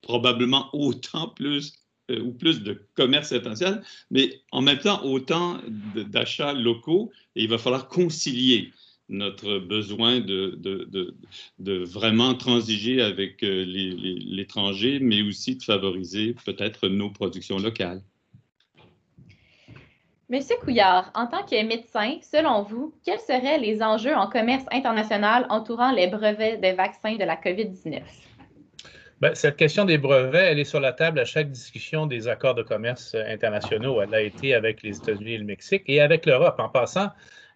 probablement 0.00 0.70
autant 0.72 1.28
plus 1.28 1.74
euh, 2.10 2.20
ou 2.20 2.32
plus 2.32 2.62
de 2.62 2.80
commerce 2.94 3.32
international, 3.32 3.82
mais 4.10 4.40
en 4.52 4.62
même 4.62 4.78
temps 4.78 5.04
autant 5.04 5.58
d'achats 5.94 6.52
locaux 6.52 7.10
et 7.34 7.44
il 7.44 7.48
va 7.48 7.58
falloir 7.58 7.88
concilier 7.88 8.72
notre 9.08 9.58
besoin 9.58 10.20
de, 10.20 11.84
vraiment 11.84 12.34
transiger 12.34 13.02
avec 13.02 13.42
euh, 13.42 13.64
l'étranger, 13.66 14.98
mais 15.00 15.22
aussi 15.22 15.56
de 15.56 15.62
favoriser 15.62 16.34
peut-être 16.44 16.88
nos 16.88 17.10
productions 17.10 17.58
locales. 17.58 18.02
Monsieur 20.28 20.56
Couillard, 20.60 21.12
en 21.14 21.28
tant 21.28 21.44
que 21.44 21.62
médecin, 21.64 22.18
selon 22.20 22.62
vous, 22.64 22.92
quels 23.04 23.20
seraient 23.20 23.58
les 23.58 23.80
enjeux 23.80 24.14
en 24.14 24.28
commerce 24.28 24.64
international 24.72 25.46
entourant 25.50 25.92
les 25.92 26.08
brevets 26.08 26.60
des 26.60 26.72
vaccins 26.72 27.14
de 27.14 27.22
la 27.22 27.36
COVID-19? 27.36 28.02
Ben, 29.22 29.34
cette 29.34 29.56
question 29.56 29.86
des 29.86 29.96
brevets, 29.96 30.52
elle 30.52 30.58
est 30.58 30.64
sur 30.64 30.78
la 30.78 30.92
table 30.92 31.18
à 31.18 31.24
chaque 31.24 31.50
discussion 31.50 32.06
des 32.06 32.28
accords 32.28 32.54
de 32.54 32.62
commerce 32.62 33.14
internationaux. 33.14 34.02
Elle 34.02 34.14
a 34.14 34.20
été 34.20 34.54
avec 34.54 34.82
les 34.82 34.98
États-Unis 34.98 35.32
et 35.32 35.38
le 35.38 35.44
Mexique 35.44 35.84
et 35.86 36.02
avec 36.02 36.26
l'Europe. 36.26 36.56
En 36.58 36.68
passant, 36.68 37.08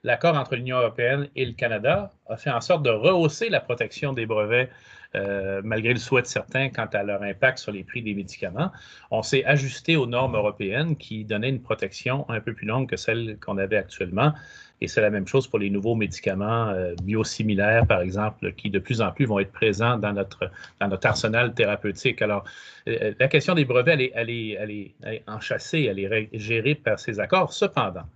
l'accord 0.02 0.36
entre 0.36 0.56
l'Union 0.56 0.78
européenne 0.78 1.28
et 1.36 1.44
le 1.44 1.52
Canada 1.52 2.12
a 2.30 2.38
fait 2.38 2.48
en 2.48 2.62
sorte 2.62 2.82
de 2.82 2.88
rehausser 2.88 3.50
la 3.50 3.60
protection 3.60 4.14
des 4.14 4.24
brevets, 4.24 4.70
euh, 5.14 5.60
malgré 5.62 5.92
le 5.92 5.98
souhait 5.98 6.22
de 6.22 6.26
certains 6.26 6.70
quant 6.70 6.88
à 6.94 7.02
leur 7.02 7.22
impact 7.22 7.58
sur 7.58 7.72
les 7.72 7.84
prix 7.84 8.00
des 8.00 8.14
médicaments. 8.14 8.70
On 9.10 9.20
s'est 9.20 9.44
ajusté 9.44 9.96
aux 9.96 10.06
normes 10.06 10.36
européennes 10.36 10.96
qui 10.96 11.26
donnaient 11.26 11.50
une 11.50 11.60
protection 11.60 12.24
un 12.30 12.40
peu 12.40 12.54
plus 12.54 12.66
longue 12.66 12.88
que 12.88 12.96
celle 12.96 13.36
qu'on 13.38 13.58
avait 13.58 13.76
actuellement. 13.76 14.32
Et 14.80 14.88
c'est 14.88 15.00
la 15.00 15.10
même 15.10 15.26
chose 15.26 15.46
pour 15.46 15.58
les 15.58 15.70
nouveaux 15.70 15.94
médicaments 15.94 16.68
euh, 16.68 16.94
biosimilaires, 17.02 17.86
par 17.86 18.00
exemple, 18.00 18.52
qui 18.52 18.70
de 18.70 18.78
plus 18.78 19.02
en 19.02 19.12
plus 19.12 19.26
vont 19.26 19.38
être 19.38 19.52
présents 19.52 19.98
dans 19.98 20.12
notre, 20.12 20.50
dans 20.80 20.88
notre 20.88 21.06
arsenal 21.06 21.52
thérapeutique. 21.54 22.22
Alors, 22.22 22.44
euh, 22.88 23.12
la 23.18 23.28
question 23.28 23.54
des 23.54 23.64
brevets, 23.64 23.92
elle 23.92 24.00
est, 24.00 24.12
elle 24.14 24.30
est, 24.30 24.50
elle 24.58 24.70
est, 24.70 24.94
elle 25.02 25.22
enchâssée, 25.26 25.82
elle 25.82 25.98
est 25.98 26.28
gérée 26.32 26.74
par 26.74 26.98
ces 26.98 27.20
accords. 27.20 27.52
Cependant, 27.52 28.06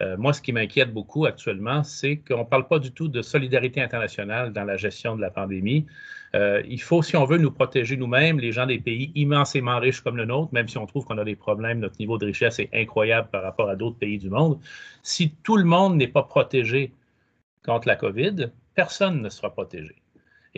euh, 0.00 0.16
moi, 0.16 0.32
ce 0.32 0.40
qui 0.40 0.52
m'inquiète 0.52 0.92
beaucoup 0.92 1.26
actuellement, 1.26 1.82
c'est 1.82 2.16
qu'on 2.16 2.38
ne 2.38 2.44
parle 2.44 2.68
pas 2.68 2.78
du 2.78 2.92
tout 2.92 3.08
de 3.08 3.22
solidarité 3.22 3.80
internationale 3.80 4.52
dans 4.52 4.64
la 4.64 4.76
gestion 4.76 5.16
de 5.16 5.20
la 5.20 5.30
pandémie. 5.30 5.86
Euh, 6.34 6.62
il 6.68 6.80
faut, 6.80 7.02
si 7.02 7.16
on 7.16 7.24
veut 7.24 7.38
nous 7.38 7.50
protéger 7.50 7.96
nous-mêmes, 7.96 8.38
les 8.38 8.52
gens 8.52 8.66
des 8.66 8.78
pays 8.78 9.12
immensément 9.14 9.78
riches 9.78 10.00
comme 10.00 10.16
le 10.16 10.26
nôtre, 10.26 10.52
même 10.52 10.68
si 10.68 10.78
on 10.78 10.86
trouve 10.86 11.04
qu'on 11.04 11.18
a 11.18 11.24
des 11.24 11.36
problèmes, 11.36 11.80
notre 11.80 11.98
niveau 11.98 12.18
de 12.18 12.26
richesse 12.26 12.58
est 12.58 12.70
incroyable 12.72 13.28
par 13.30 13.42
rapport 13.42 13.68
à 13.68 13.76
d'autres 13.76 13.98
pays 13.98 14.18
du 14.18 14.28
monde, 14.28 14.58
si 15.02 15.30
tout 15.42 15.56
le 15.56 15.64
monde 15.64 15.96
n'est 15.96 16.08
pas 16.08 16.22
protégé 16.22 16.92
contre 17.64 17.88
la 17.88 17.96
COVID, 17.96 18.50
personne 18.74 19.22
ne 19.22 19.28
sera 19.28 19.50
protégé. 19.50 19.94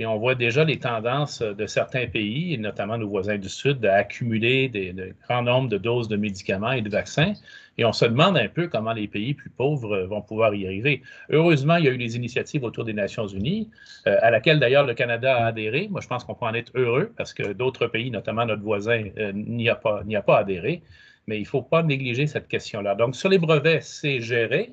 Et 0.00 0.06
on 0.06 0.16
voit 0.16 0.34
déjà 0.34 0.64
les 0.64 0.78
tendances 0.78 1.42
de 1.42 1.66
certains 1.66 2.06
pays, 2.06 2.56
notamment 2.56 2.96
nos 2.96 3.06
voisins 3.06 3.36
du 3.36 3.50
Sud, 3.50 3.80
d'accumuler 3.80 4.70
des, 4.70 4.94
de 4.94 5.12
grands 5.24 5.42
nombres 5.42 5.68
de 5.68 5.76
doses 5.76 6.08
de 6.08 6.16
médicaments 6.16 6.72
et 6.72 6.80
de 6.80 6.88
vaccins. 6.88 7.34
Et 7.76 7.84
on 7.84 7.92
se 7.92 8.06
demande 8.06 8.38
un 8.38 8.48
peu 8.48 8.66
comment 8.66 8.94
les 8.94 9.08
pays 9.08 9.34
plus 9.34 9.50
pauvres 9.50 9.98
vont 10.04 10.22
pouvoir 10.22 10.54
y 10.54 10.64
arriver. 10.64 11.02
Heureusement, 11.28 11.76
il 11.76 11.84
y 11.84 11.88
a 11.88 11.90
eu 11.90 11.98
des 11.98 12.16
initiatives 12.16 12.64
autour 12.64 12.86
des 12.86 12.94
Nations 12.94 13.26
Unies, 13.26 13.68
euh, 14.06 14.16
à 14.22 14.30
laquelle 14.30 14.58
d'ailleurs 14.58 14.86
le 14.86 14.94
Canada 14.94 15.36
a 15.36 15.48
adhéré. 15.48 15.88
Moi, 15.90 16.00
je 16.00 16.08
pense 16.08 16.24
qu'on 16.24 16.34
peut 16.34 16.46
en 16.46 16.54
être 16.54 16.72
heureux 16.74 17.12
parce 17.18 17.34
que 17.34 17.52
d'autres 17.52 17.86
pays, 17.86 18.10
notamment 18.10 18.46
notre 18.46 18.62
voisin, 18.62 19.04
euh, 19.18 19.32
n'y 19.34 19.68
a, 19.68 19.74
pas, 19.74 20.02
a 20.10 20.22
pas 20.22 20.38
adhéré. 20.38 20.80
Mais 21.26 21.36
il 21.36 21.42
ne 21.42 21.46
faut 21.46 21.60
pas 21.60 21.82
négliger 21.82 22.26
cette 22.26 22.48
question-là. 22.48 22.94
Donc, 22.94 23.16
sur 23.16 23.28
les 23.28 23.38
brevets, 23.38 23.82
c'est 23.82 24.22
géré, 24.22 24.72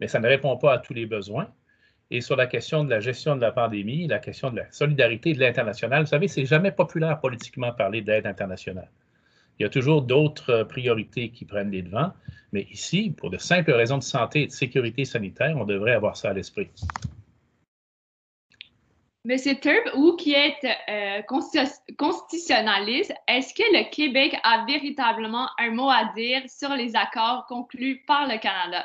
mais 0.00 0.06
ça 0.06 0.20
ne 0.20 0.28
répond 0.28 0.54
pas 0.58 0.74
à 0.74 0.78
tous 0.78 0.92
les 0.92 1.06
besoins. 1.06 1.48
Et 2.10 2.20
sur 2.20 2.36
la 2.36 2.46
question 2.46 2.84
de 2.84 2.90
la 2.90 3.00
gestion 3.00 3.34
de 3.34 3.40
la 3.40 3.50
pandémie, 3.50 4.06
la 4.06 4.20
question 4.20 4.50
de 4.50 4.56
la 4.56 4.70
solidarité 4.70 5.32
de 5.32 5.40
l'international, 5.40 6.02
vous 6.02 6.08
savez, 6.08 6.28
c'est 6.28 6.44
jamais 6.44 6.70
populaire 6.70 7.18
politiquement 7.18 7.72
parler 7.72 8.00
d'aide 8.00 8.26
internationale. 8.26 8.90
Il 9.58 9.64
y 9.64 9.66
a 9.66 9.68
toujours 9.68 10.02
d'autres 10.02 10.50
euh, 10.50 10.64
priorités 10.64 11.30
qui 11.30 11.44
prennent 11.44 11.70
les 11.70 11.82
devants, 11.82 12.12
mais 12.52 12.66
ici, 12.70 13.10
pour 13.16 13.30
de 13.30 13.38
simples 13.38 13.72
raisons 13.72 13.98
de 13.98 14.04
santé 14.04 14.42
et 14.42 14.46
de 14.46 14.52
sécurité 14.52 15.04
sanitaire, 15.04 15.56
on 15.56 15.64
devrait 15.64 15.92
avoir 15.92 16.16
ça 16.16 16.30
à 16.30 16.32
l'esprit. 16.32 16.68
Monsieur 19.24 19.56
Turb, 19.56 19.82
vous 19.96 20.14
qui 20.14 20.34
êtes 20.34 20.64
euh, 20.88 21.20
constitutionnaliste, 21.96 23.12
est-ce 23.26 23.52
que 23.52 23.64
le 23.76 23.90
Québec 23.90 24.36
a 24.44 24.64
véritablement 24.66 25.48
un 25.58 25.72
mot 25.72 25.90
à 25.90 26.12
dire 26.14 26.42
sur 26.46 26.68
les 26.76 26.94
accords 26.94 27.44
conclus 27.46 28.04
par 28.06 28.28
le 28.28 28.38
Canada? 28.38 28.84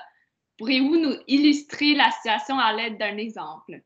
Pourriez-vous 0.61 0.95
nous 0.95 1.15
illustrer 1.27 1.95
la 1.95 2.11
situation 2.11 2.59
à 2.59 2.71
l'aide 2.71 2.99
d'un 2.99 3.17
exemple? 3.17 3.81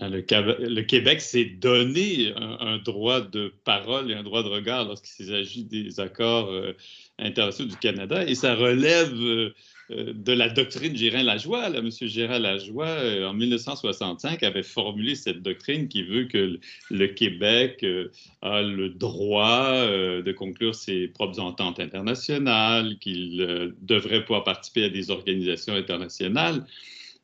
Ben, 0.00 0.08
le, 0.08 0.82
Québec 0.82 1.20
s'est 1.20 1.44
donné 1.44 2.32
un, 2.36 2.78
droit 2.78 3.20
de 3.20 3.52
parole 3.64 4.10
et 4.10 4.14
un 4.14 4.24
droit 4.24 4.42
de 4.42 4.48
regard 4.48 4.86
lorsqu'il 4.86 5.26
s'agit 5.26 5.64
des 5.64 6.00
accords 6.00 6.50
euh, 6.50 6.72
internationaux 7.18 7.70
du 7.70 7.76
Canada 7.76 8.24
et 8.26 8.34
ça 8.34 8.56
relève 8.56 9.14
euh, 9.14 9.54
euh, 9.90 10.12
de 10.14 10.32
la 10.32 10.48
doctrine 10.48 10.96
Gérin-Lajoie. 10.96 11.66
M. 11.66 11.90
Gérin-Lajoie, 11.90 12.86
euh, 12.86 13.28
en 13.28 13.34
1965, 13.34 14.42
avait 14.42 14.62
formulé 14.62 15.14
cette 15.14 15.42
doctrine 15.42 15.88
qui 15.88 16.02
veut 16.02 16.24
que 16.24 16.58
le 16.90 17.06
Québec 17.08 17.80
euh, 17.82 18.10
a 18.40 18.62
le 18.62 18.88
droit 18.88 19.86
de 19.86 20.32
conclure 20.32 20.74
ses 20.74 21.08
propres 21.08 21.40
ententes 21.40 21.80
internationales, 21.80 22.96
qu'il 23.00 23.74
devrait 23.82 24.24
pouvoir 24.24 24.44
participer 24.44 24.84
à 24.84 24.88
des 24.88 25.10
organisations 25.10 25.74
internationales. 25.74 26.64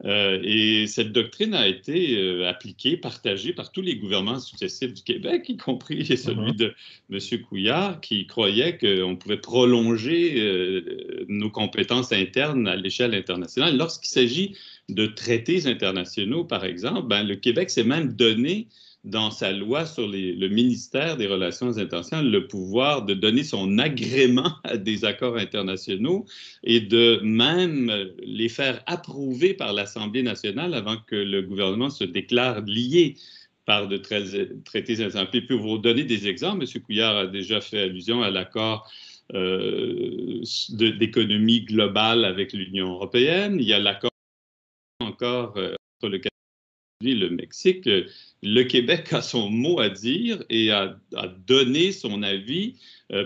Euh, 0.05 0.41
et 0.43 0.87
cette 0.87 1.13
doctrine 1.13 1.53
a 1.53 1.67
été 1.67 2.17
euh, 2.17 2.49
appliquée, 2.49 2.97
partagée 2.97 3.53
par 3.53 3.71
tous 3.71 3.83
les 3.83 3.97
gouvernements 3.97 4.41
successifs 4.41 4.95
du 4.95 5.03
Québec, 5.03 5.49
y 5.49 5.57
compris 5.57 6.05
celui 6.17 6.55
de 6.55 6.75
M. 7.13 7.19
Couillard, 7.43 8.01
qui 8.01 8.27
croyait 8.27 8.79
qu'on 8.79 9.17
pouvait 9.17 9.37
prolonger 9.37 10.41
euh, 10.41 11.27
nos 11.29 11.51
compétences 11.51 12.13
internes 12.13 12.67
à 12.67 12.77
l'échelle 12.77 13.15
internationale. 13.15 13.77
Lorsqu'il 13.77 14.09
s'agit 14.09 14.57
de 14.89 15.07
traités 15.07 15.67
internationaux, 15.67 16.45
par 16.45 16.65
exemple, 16.65 17.07
ben, 17.07 17.23
le 17.23 17.37
Québec 17.37 17.71
s'est 17.71 17.85
même 17.85 18.15
donné 18.15 18.69
dans 19.05 19.31
sa 19.31 19.53
loi 19.53 19.87
sur 19.87 20.07
le 20.07 20.49
ministère 20.49 21.17
des 21.17 21.27
Relations 21.27 21.79
internationales 21.79 22.31
le 22.31 22.47
pouvoir 22.47 23.05
de 23.05 23.15
donner 23.15 23.45
son 23.45 23.79
agrément 23.79 24.53
à 24.65 24.77
des 24.77 25.05
accords 25.05 25.37
internationaux 25.37 26.27
et 26.65 26.81
de 26.81 27.21
même 27.23 27.91
les 28.23 28.49
faire 28.49 28.83
approuver 28.87 29.55
par 29.55 29.73
l'Assemblée 29.73 30.23
nationale 30.23 30.75
avant 30.75 30.97
que 31.07 31.17
le 31.17 31.43
gouvernement 31.43 31.89
se 31.91 32.05
déclare 32.05 32.61
lié 32.63 33.17
par 33.65 33.89
de 33.89 33.97
traités 33.97 35.03
internationaux. 35.03 35.47
Pour 35.49 35.61
vous 35.61 35.79
donner 35.79 36.05
des 36.05 36.29
exemples, 36.29 36.65
M. 36.65 36.83
Couillard 36.83 37.17
a 37.17 37.27
déjà 37.27 37.61
fait 37.61 37.83
allusion 37.83 38.23
à 38.23 38.31
l'accord 38.31 38.91
euh, 39.35 40.43
d'économie 40.71 41.63
globale 41.63 42.25
avec 42.25 42.53
l'Union 42.53 42.93
européenne. 42.95 43.57
Il 43.61 43.67
y 43.67 43.73
a 43.73 43.79
l'accord 43.79 44.11
encore 45.01 45.57
euh, 45.57 45.75
entre 46.03 46.11
le 46.11 46.19
le 47.01 47.31
Mexique 47.31 47.89
le 48.43 48.63
Québec 48.65 49.13
a 49.13 49.23
son 49.23 49.51
mot 49.51 49.81
à 49.81 49.89
dire 49.89 50.43
et 50.49 50.71
a, 50.71 50.97
donné 51.47 51.93
son 51.93 52.23
avis, 52.23 52.77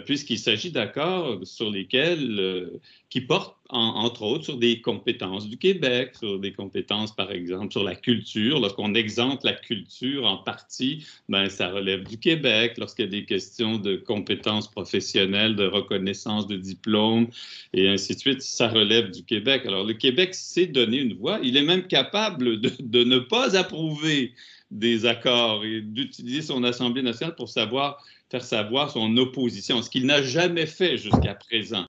puisqu'il 0.07 0.39
s'agit 0.39 0.71
d'accords 0.71 1.41
sur 1.45 1.71
lesquels, 1.71 2.41
euh, 2.41 2.81
qui 3.11 3.21
portent 3.21 3.57
entre 3.69 4.23
autres 4.23 4.45
sur 4.45 4.57
des 4.57 4.81
compétences 4.81 5.49
du 5.49 5.59
Québec, 5.59 6.15
sur 6.19 6.39
des 6.39 6.53
compétences, 6.53 7.15
par 7.15 7.31
exemple, 7.33 7.73
sur 7.73 7.83
la 7.83 7.95
culture. 7.95 8.61
Lorsqu'on 8.61 8.95
exempte 8.95 9.45
la 9.45 9.53
culture 9.53 10.25
en 10.27 10.39
partie, 10.39 11.05
ben, 11.29 11.49
ça 11.49 11.69
relève 11.69 12.05
du 12.05 12.19
Québec. 12.19 12.75
Lorsqu'il 12.79 13.07
y 13.07 13.09
a 13.09 13.11
des 13.11 13.25
questions 13.25 13.79
de 13.79 13.97
compétences 13.97 14.71
professionnelles, 14.71 15.57
de 15.57 15.67
reconnaissance 15.67 16.47
de 16.47 16.57
diplômes 16.57 17.29
et 17.73 17.89
ainsi 17.89 18.15
de 18.15 18.21
suite, 18.21 18.43
ça 18.43 18.69
relève 18.69 19.11
du 19.11 19.23
Québec. 19.25 19.63
Alors, 19.67 19.85
le 19.85 19.95
Québec 19.95 20.35
s'est 20.35 20.67
donné 20.67 20.99
une 20.99 21.15
voix. 21.15 21.41
Il 21.43 21.57
est 21.57 21.63
même 21.63 21.87
capable 21.87 22.61
de 22.61 23.05
ne 23.05 23.19
pas 23.19 23.57
approuver 23.57 24.35
des 24.71 25.07
accords 25.07 25.65
et 25.65 25.81
d'utiliser 25.81 26.43
son 26.43 26.65
Assemblée 26.65 27.03
nationale 27.03 27.37
pour 27.37 27.49
savoir, 27.49 28.05
faire 28.35 28.45
savoir 28.45 28.91
son 28.91 29.17
opposition, 29.17 29.81
ce 29.81 29.89
qu'il 29.89 30.07
n'a 30.07 30.21
jamais 30.21 30.67
fait 30.67 30.99
jusqu'à 30.99 31.37
présent. 31.37 31.87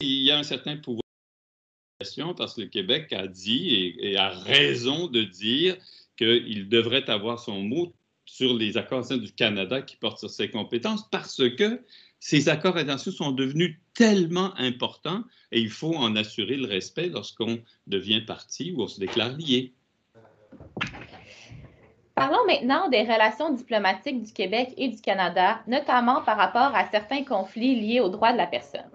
Il 0.00 0.22
y 0.22 0.30
a 0.30 0.38
un 0.38 0.42
certain 0.42 0.78
pouvoir 0.78 1.02
parce 2.34 2.54
que 2.54 2.62
le 2.62 2.68
Québec 2.68 3.12
a 3.12 3.26
dit 3.26 3.94
et, 4.00 4.16
a 4.16 4.30
raison 4.30 5.06
de 5.06 5.22
dire 5.22 5.76
qu'il 6.16 6.70
devrait 6.70 7.10
avoir 7.10 7.38
son 7.38 7.60
mot 7.60 7.92
sur 8.24 8.54
les 8.54 8.78
accords 8.78 9.06
du 9.18 9.32
Canada 9.32 9.82
qui 9.82 9.96
portent 9.96 10.20
sur 10.20 10.30
ses 10.30 10.48
compétences 10.48 11.06
parce 11.10 11.42
que 11.56 11.82
ces 12.20 12.48
accords 12.48 12.78
internationaux 12.78 13.16
sont 13.18 13.32
devenus 13.32 13.76
tellement 13.92 14.56
importants 14.56 15.24
et 15.52 15.60
il 15.60 15.68
faut 15.68 15.94
en 15.94 16.16
assurer 16.16 16.56
le 16.56 16.68
respect 16.68 17.10
lorsqu'on 17.10 17.60
devient 17.86 18.22
parti 18.22 18.72
ou 18.72 18.80
on 18.80 18.88
se 18.88 18.98
déclare 18.98 19.36
lié. 19.36 19.74
Parlons 22.20 22.44
maintenant 22.44 22.90
des 22.90 23.00
relations 23.00 23.48
diplomatiques 23.48 24.22
du 24.22 24.30
Québec 24.34 24.74
et 24.76 24.88
du 24.88 25.00
Canada, 25.00 25.62
notamment 25.66 26.20
par 26.20 26.36
rapport 26.36 26.76
à 26.76 26.84
certains 26.90 27.24
conflits 27.24 27.80
liés 27.80 28.00
aux 28.00 28.10
droits 28.10 28.32
de 28.32 28.36
la 28.36 28.46
personne. 28.46 28.90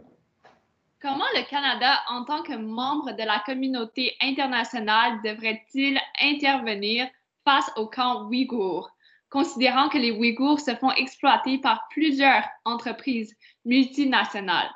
Comment 1.01 1.25
le 1.33 1.43
Canada, 1.49 2.03
en 2.07 2.23
tant 2.23 2.43
que 2.43 2.53
membre 2.53 3.13
de 3.13 3.23
la 3.23 3.41
communauté 3.43 4.15
internationale, 4.21 5.23
devrait-il 5.23 5.99
intervenir 6.21 7.07
face 7.43 7.71
au 7.77 7.87
camp 7.87 8.27
ouïghour, 8.27 8.91
considérant 9.31 9.89
que 9.89 9.97
les 9.97 10.11
Ouïghours 10.11 10.59
se 10.59 10.75
font 10.75 10.91
exploiter 10.91 11.57
par 11.57 11.87
plusieurs 11.89 12.43
entreprises 12.63 13.35
multinationales? 13.65 14.69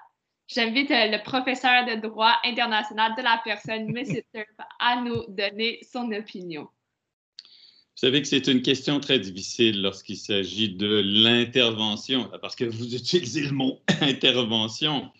J'invite 0.47 0.89
le 0.89 1.23
professeur 1.23 1.85
de 1.85 2.01
droit 2.01 2.33
international 2.43 3.13
de 3.15 3.21
la 3.21 3.39
personne, 3.43 3.95
M. 3.95 4.03
Turp, 4.33 4.59
à 4.79 4.95
nous 5.01 5.23
donner 5.27 5.81
son 5.83 6.11
opinion. 6.13 6.67
Vous 7.99 8.07
savez 8.07 8.21
que 8.21 8.29
c'est 8.29 8.47
une 8.47 8.61
question 8.61 9.01
très 9.01 9.19
difficile 9.19 9.81
lorsqu'il 9.81 10.15
s'agit 10.15 10.69
de 10.69 11.01
l'intervention, 11.03 12.29
parce 12.41 12.55
que 12.55 12.63
vous 12.63 12.95
utilisez 12.95 13.41
le 13.41 13.51
mot 13.51 13.81
intervention. 13.99 15.11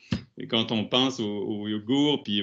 Quand 0.50 0.72
on 0.72 0.86
pense 0.86 1.20
aux, 1.20 1.64
Ouïghours 1.64 2.24
puis 2.24 2.42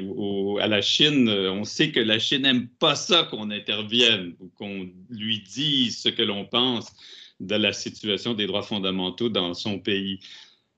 à 0.60 0.66
la 0.66 0.82
Chine, 0.82 1.30
on 1.30 1.64
sait 1.64 1.90
que 1.90 2.00
la 2.00 2.18
Chine 2.18 2.42
n'aime 2.42 2.68
pas 2.68 2.96
ça 2.96 3.22
qu'on 3.22 3.50
intervienne 3.50 4.34
ou 4.38 4.48
qu'on 4.48 4.86
lui 5.08 5.40
dise 5.40 6.02
ce 6.02 6.10
que 6.10 6.22
l'on 6.22 6.44
pense 6.44 6.92
de 7.40 7.54
la 7.54 7.72
situation 7.72 8.34
des 8.34 8.46
droits 8.46 8.62
fondamentaux 8.62 9.30
dans 9.30 9.54
son 9.54 9.78
pays. 9.78 10.20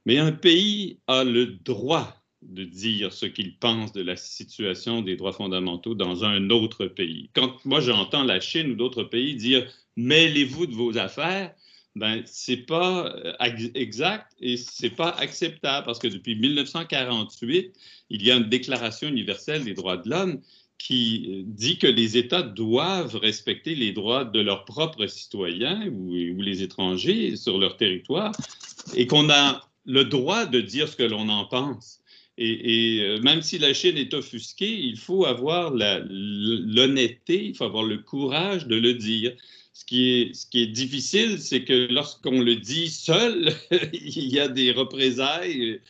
Mais 0.06 0.18
un 0.18 0.30
pays 0.30 1.00
a 1.08 1.24
le 1.24 1.46
droit 1.46 2.17
de 2.42 2.64
dire 2.64 3.12
ce 3.12 3.26
qu'il 3.26 3.57
pense 3.57 3.92
de 3.92 4.02
la 4.02 4.16
situation 4.16 5.02
des 5.02 5.16
droits 5.16 5.33
fondamentaux 5.33 5.95
dans 5.95 6.25
un 6.25 6.50
autre 6.50 6.87
pays. 6.87 7.30
Quand 7.35 7.64
moi 7.64 7.80
j'entends 7.80 8.23
la 8.23 8.40
Chine 8.40 8.73
ou 8.73 8.75
d'autres 8.75 9.04
pays 9.04 9.35
dire 9.35 9.66
mêlez-vous 9.97 10.66
de 10.66 10.75
vos 10.75 10.97
affaires, 10.99 11.52
ben 11.97 12.23
c'est 12.26 12.59
pas 12.59 13.12
euh, 13.16 13.33
exact 13.75 14.33
et 14.40 14.57
c'est 14.57 14.90
pas 14.90 15.11
acceptable 15.11 15.85
parce 15.85 15.99
que 15.99 16.07
depuis 16.07 16.37
1948, 16.37 17.73
il 18.11 18.23
y 18.23 18.30
a 18.30 18.37
une 18.37 18.49
déclaration 18.49 19.09
universelle 19.09 19.64
des 19.64 19.75
droits 19.75 19.97
de 19.97 20.09
l'homme 20.09 20.40
qui 20.78 21.42
dit 21.45 21.78
que 21.78 21.88
les 21.88 22.16
États 22.16 22.42
doivent 22.42 23.16
respecter 23.16 23.75
les 23.75 23.92
droits 23.92 24.25
de 24.25 24.40
leurs 24.40 24.64
propres 24.64 25.07
citoyens 25.07 25.88
ou, 25.88 26.12
les 26.40 26.62
étrangers 26.62 27.35
sur 27.37 27.59
leur 27.59 27.76
territoire 27.76 28.33
et 28.95 29.09
qu'on 29.09 29.28
a 29.28 29.68
le 29.85 30.04
droit 30.04 30.47
de 30.47 30.61
dire 30.61 30.88
ce 30.88 30.97
que 30.97 31.02
l'on 31.02 31.28
en 31.28 31.47
pense. 31.47 32.00
Et, 32.40 33.00
euh, 33.02 33.21
même 33.21 33.42
si 33.42 33.59
la 33.59 33.75
Chine 33.75 33.97
est 33.97 34.14
offusquée, 34.14 34.73
il 34.73 34.97
faut 34.97 35.26
avoir 35.26 35.73
l'honnêteté, 35.73 37.47
il 37.47 37.54
faut 37.57 37.64
avoir 37.64 37.83
le 37.83 37.99
courage 37.99 38.68
de 38.68 38.76
le 38.76 38.95
dire. 38.95 39.35
Ce 39.73 39.85
qui 39.85 40.11
est, 40.11 40.35
ce 40.35 40.47
qui 40.47 40.62
est 40.62 40.68
difficile, 40.68 41.40
c'est 41.40 41.64
que 41.64 41.92
lorsqu'on 41.92 42.40
le 42.40 42.57
dit 42.57 42.88
seul, 42.88 43.52
il 43.92 44.28
y 44.28 44.38
a 44.38 44.47
des 44.47 44.71
représailles 44.71 45.80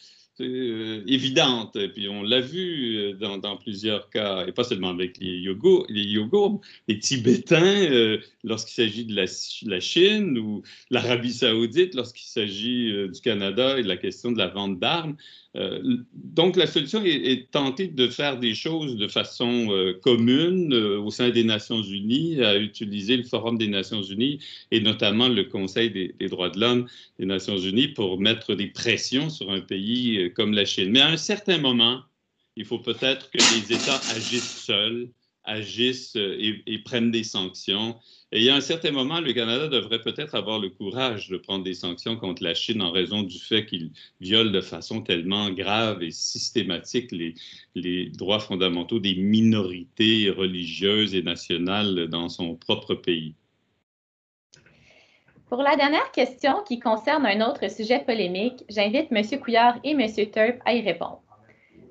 euh, 0.40 1.02
évidente. 1.06 1.74
Et 1.74 1.88
puis 1.88 2.08
on 2.08 2.22
l'a 2.22 2.40
vu 2.40 2.96
euh, 2.96 3.14
dans, 3.14 3.56
plusieurs 3.56 4.08
cas, 4.10 4.46
et 4.46 4.52
pas 4.52 4.62
seulement 4.62 4.90
avec 4.90 5.18
les 5.18 5.38
Yogos, 5.38 5.84
les, 5.88 6.02
Yogos, 6.02 6.60
les 6.86 6.98
Tibétains 7.00 7.90
euh, 7.90 8.18
lorsqu'il 8.44 8.74
s'agit 8.74 9.04
de 9.04 9.16
la, 9.16 9.80
Chine 9.80 10.38
ou 10.38 10.62
l'Arabie 10.90 11.32
saoudite 11.32 11.94
lorsqu'il 11.94 12.28
s'agit 12.28 12.92
du 13.08 13.20
Canada 13.20 13.78
et 13.78 13.82
de 13.82 13.88
la 13.88 13.96
question 13.96 14.30
de 14.30 14.38
la 14.38 14.48
vente 14.48 14.78
d'armes. 14.78 15.16
donc 16.14 16.56
la 16.56 16.66
solution 16.66 17.02
est, 17.02 17.32
est, 17.32 17.50
tenter 17.50 17.88
de 17.88 18.06
faire 18.08 18.38
des 18.38 18.54
choses 18.54 18.96
de 18.96 19.08
façon 19.08 19.68
commune 20.02 20.72
au 20.74 21.10
sein 21.10 21.30
des 21.30 21.44
Nations 21.44 21.82
Unies, 21.82 22.42
à 22.42 22.56
utiliser 22.58 23.16
le 23.16 23.24
Forum 23.24 23.58
des 23.58 23.68
Nations 23.68 24.02
Unies 24.02 24.38
et 24.70 24.80
notamment 24.80 25.28
le 25.28 25.44
Conseil 25.44 25.90
des 25.90 26.28
droits 26.28 26.50
de 26.50 26.60
l'homme 26.60 26.86
des 27.18 27.26
Nations 27.26 27.58
Unies 27.58 27.88
pour 27.88 28.20
mettre 28.20 28.54
des 28.54 28.68
pressions 28.68 29.30
sur 29.30 29.50
un 29.50 29.60
pays 29.60 30.27
comme 30.34 30.52
la 30.52 30.64
Chine. 30.64 30.90
Mais 30.90 31.00
à 31.00 31.08
un 31.08 31.16
certain 31.16 31.58
moment, 31.58 32.02
il 32.56 32.64
faut 32.64 32.78
peut-être 32.78 33.30
que 33.30 33.38
les 33.38 33.72
États 33.72 34.00
agissent 34.14 34.64
seuls, 34.64 35.10
agissent 35.44 36.16
euh, 36.16 36.60
et, 36.66 36.78
prennent 36.78 37.10
des 37.10 37.24
sanctions. 37.24 37.96
Et 38.32 38.40
il 38.40 38.44
y 38.44 38.50
a 38.50 38.56
un 38.56 38.60
certain 38.60 38.90
moment, 38.90 39.20
le 39.20 39.32
Canada 39.32 39.68
devrait 39.68 40.00
peut-être 40.00 40.34
avoir 40.34 40.58
le 40.58 40.68
courage 40.68 41.28
de 41.28 41.38
prendre 41.38 41.64
des 41.64 41.74
sanctions 41.74 42.16
contre 42.16 42.42
la 42.42 42.54
Chine 42.54 42.82
en 42.82 42.90
raison 42.90 43.22
du 43.22 43.38
fait 43.38 43.64
qu'il 43.64 43.90
viole 44.20 44.52
de 44.52 44.60
façon 44.60 45.00
tellement 45.00 45.50
grave 45.50 46.02
et 46.02 46.10
systématique 46.10 47.10
les, 47.12 47.34
les 47.74 48.10
droits 48.10 48.40
fondamentaux 48.40 48.98
des 48.98 49.14
minorités 49.14 50.30
religieuses 50.30 51.14
et 51.14 51.22
nationales 51.22 52.08
dans 52.08 52.28
son 52.28 52.54
propre 52.54 52.94
pays. 52.94 53.34
Pour 55.48 55.62
la 55.62 55.76
dernière 55.76 56.12
question 56.12 56.62
qui 56.66 56.78
concerne 56.78 57.24
un 57.24 57.40
autre 57.40 57.70
sujet 57.70 58.00
polémique, 58.00 58.64
j'invite 58.68 59.08
M. 59.10 59.40
Couillard 59.40 59.76
et 59.82 59.92
M. 59.92 60.06
Turp 60.30 60.60
à 60.66 60.74
y 60.74 60.82
répondre. 60.82 61.22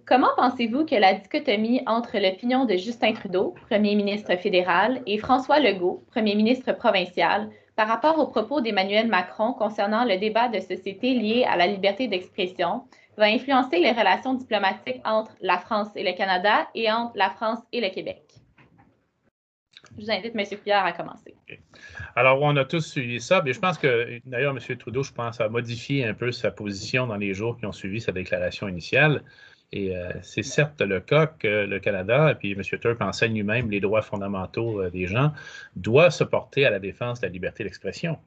Comment 0.06 0.30
pensez-vous 0.38 0.86
que 0.86 0.94
la 0.94 1.16
dichotomie 1.16 1.82
entre 1.88 2.20
l'opinion 2.20 2.66
de 2.66 2.76
Justin 2.76 3.14
Trudeau, 3.14 3.56
premier 3.68 3.96
ministre 3.96 4.36
fédéral, 4.36 5.02
et 5.08 5.18
François 5.18 5.60
Legault, 5.60 6.04
premier 6.12 6.36
ministre 6.36 6.72
provincial, 6.72 7.50
par 7.76 7.88
rapport 7.88 8.20
aux 8.20 8.28
propos 8.28 8.62
d'Emmanuel 8.62 9.08
Macron 9.08 9.54
concernant 9.54 10.06
le 10.06 10.18
débat 10.18 10.50
de 10.50 10.60
société 10.60 11.16
lié 11.16 11.44
à 11.50 11.58
la 11.58 11.66
liberté 11.66 12.08
d'expression, 12.08 12.84
va 13.18 13.26
influencer 13.26 13.80
les 13.80 13.92
relations 13.92 14.36
diplomatiques 14.36 15.02
entre 15.04 15.32
la 15.42 15.58
France 15.58 15.90
et 15.96 16.04
le 16.04 16.16
Canada 16.16 16.68
et 16.76 16.92
entre 16.92 17.14
la 17.16 17.32
France 17.32 17.60
et 17.72 17.82
le 17.82 17.90
Québec? 17.90 18.27
Je 19.98 20.04
vous 20.04 20.12
invite, 20.12 20.36
M. 20.36 20.46
Couillard, 20.60 20.86
à 20.86 20.92
commencer. 20.92 21.34
Alors, 22.16 22.42
on 22.42 22.56
a 22.56 22.66
tous 22.66 22.86
suivi 22.86 23.20
ça, 23.20 23.42
mais 23.44 23.54
je 23.54 23.60
pense 23.60 23.80
que, 23.80 24.20
d'ailleurs, 24.26 24.56
M. 24.56 24.78
Trudeau, 24.78 25.02
je 25.02 25.12
pense, 25.12 25.42
a 25.42 25.50
modifié 25.50 26.06
un 26.06 26.14
peu 26.14 26.32
sa 26.32 26.52
position 26.52 27.08
dans 27.08 27.16
les 27.16 27.34
jours 27.34 27.58
qui 27.58 27.66
ont 27.66 27.72
suivi 27.72 28.00
sa 28.00 28.12
déclaration 28.12 28.68
initiale. 28.68 29.24
Et 29.72 29.98
euh, 29.98 30.12
c'est 30.22 30.44
certes 30.44 30.82
le 30.82 31.00
cas 31.00 31.28
que 31.28 31.66
le 31.66 31.80
Canada, 31.80 32.32
et 32.32 32.36
puis 32.36 32.52
M. 32.52 32.62
Turp 32.62 33.02
enseigne 33.02 33.34
lui-même 33.34 33.70
les 33.70 33.80
droits 33.80 34.04
fondamentaux 34.04 34.82
euh, 34.82 34.90
des 34.90 35.08
gens, 35.08 35.34
doit 35.76 36.12
se 36.12 36.24
porter 36.24 36.66
à 36.66 36.70
la 36.70 36.80
défense 36.80 37.20
de 37.20 37.26
la 37.26 37.32
liberté 37.32 37.64
d'expression. 37.64 38.18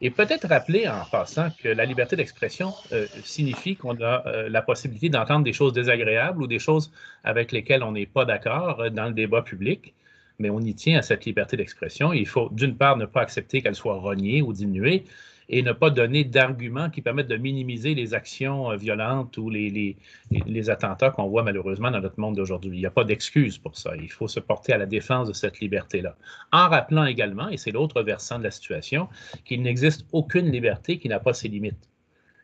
Et 0.00 0.10
peut-être 0.10 0.48
rappeler 0.48 0.88
en 0.88 1.04
passant 1.10 1.48
que 1.62 1.68
la 1.68 1.84
liberté 1.84 2.16
d'expression 2.16 2.74
euh, 2.90 3.06
signifie 3.22 3.76
qu'on 3.76 4.02
a 4.02 4.48
la 4.48 4.60
possibilité 4.60 5.08
d'entendre 5.08 5.44
des 5.44 5.52
choses 5.52 5.72
désagréables 5.72 6.42
ou 6.42 6.48
des 6.48 6.58
choses 6.58 6.92
avec 7.22 7.52
lesquelles 7.52 7.84
on 7.84 7.92
n'est 7.92 8.06
pas 8.06 8.24
d'accord 8.24 8.90
dans 8.90 9.06
le 9.06 9.12
débat 9.12 9.42
public 9.42 9.94
mais 10.42 10.50
on 10.50 10.60
y 10.60 10.74
tient 10.74 10.98
à 10.98 11.02
cette 11.02 11.24
liberté 11.24 11.56
d'expression. 11.56 12.12
Il 12.12 12.26
faut, 12.26 12.48
d'une 12.50 12.76
part, 12.76 12.96
ne 12.96 13.06
pas 13.06 13.22
accepter 13.22 13.62
qu'elle 13.62 13.76
soit 13.76 13.98
reniée 13.98 14.42
ou 14.42 14.52
diminuée 14.52 15.04
et 15.48 15.62
ne 15.62 15.72
pas 15.72 15.90
donner 15.90 16.24
d'arguments 16.24 16.90
qui 16.90 17.00
permettent 17.00 17.28
de 17.28 17.36
minimiser 17.36 17.94
les 17.94 18.14
actions 18.14 18.70
euh, 18.70 18.76
violentes 18.76 19.36
ou 19.38 19.50
les, 19.50 19.96
les, 20.30 20.70
attentats 20.70 21.10
qu'on 21.10 21.28
voit 21.28 21.42
malheureusement 21.42 21.90
dans 21.90 22.00
notre 22.00 22.18
monde 22.18 22.36
d'aujourd'hui. 22.36 22.70
Il 22.76 22.80
n'y 22.80 22.86
a 22.86 22.90
pas 22.90 23.04
d'excuse 23.04 23.58
pour 23.58 23.76
ça. 23.76 23.92
Il 23.96 24.10
faut 24.10 24.28
se 24.28 24.40
porter 24.40 24.72
à 24.72 24.78
la 24.78 24.86
défense 24.86 25.28
de 25.28 25.32
cette 25.32 25.60
liberté-là. 25.60 26.16
En 26.52 26.68
rappelant 26.68 27.04
également, 27.04 27.48
et 27.48 27.56
c'est 27.56 27.72
l'autre 27.72 28.02
versant 28.02 28.38
de 28.38 28.44
la 28.44 28.50
situation, 28.50 29.08
qu'il 29.44 29.62
n'existe 29.62 30.06
aucune 30.12 30.50
liberté 30.50 30.98
qui 30.98 31.08
n'a 31.08 31.20
pas 31.20 31.34
ses 31.34 31.48
limites. 31.48 31.91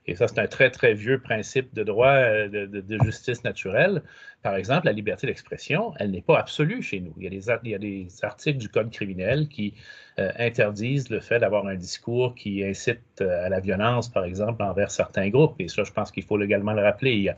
Et 0.08 0.14
ça, 0.14 0.26
c'est 0.26 0.40
un 0.40 0.46
très, 0.46 0.70
très 0.70 0.94
vieux 0.94 1.20
principe 1.20 1.74
de 1.74 1.84
droit 1.84 2.14
euh, 2.14 2.48
de, 2.48 2.98
justice 3.04 3.44
naturelle. 3.44 4.02
Par 4.42 4.56
exemple, 4.56 4.86
la 4.86 4.92
liberté 4.92 5.26
d'expression, 5.26 5.92
elle 5.98 6.12
n'est 6.12 6.22
pas 6.22 6.38
absolue 6.38 6.82
chez 6.82 7.00
nous. 7.00 7.12
Il 7.18 7.24
y 7.24 7.74
a 7.74 7.78
des, 7.78 8.08
articles 8.22 8.58
du 8.58 8.70
Code 8.70 8.90
criminel 8.90 9.48
qui 9.48 9.74
euh, 10.18 10.32
interdisent 10.38 11.10
le 11.10 11.20
fait 11.20 11.40
d'avoir 11.40 11.66
un 11.66 11.74
discours 11.74 12.34
qui 12.34 12.64
incite 12.64 13.02
euh, 13.20 13.44
à 13.44 13.50
la 13.50 13.60
violence, 13.60 14.08
par 14.08 14.24
exemple, 14.24 14.62
envers 14.62 14.90
certains 14.90 15.28
groupes. 15.28 15.56
Et 15.58 15.68
ça, 15.68 15.84
je 15.84 15.92
pense 15.92 16.10
qu'il 16.10 16.24
faut 16.24 16.40
également 16.40 16.72
le 16.72 16.82
rappeler. 16.82 17.12
Il 17.12 17.22
y 17.24 17.28
a 17.28 17.36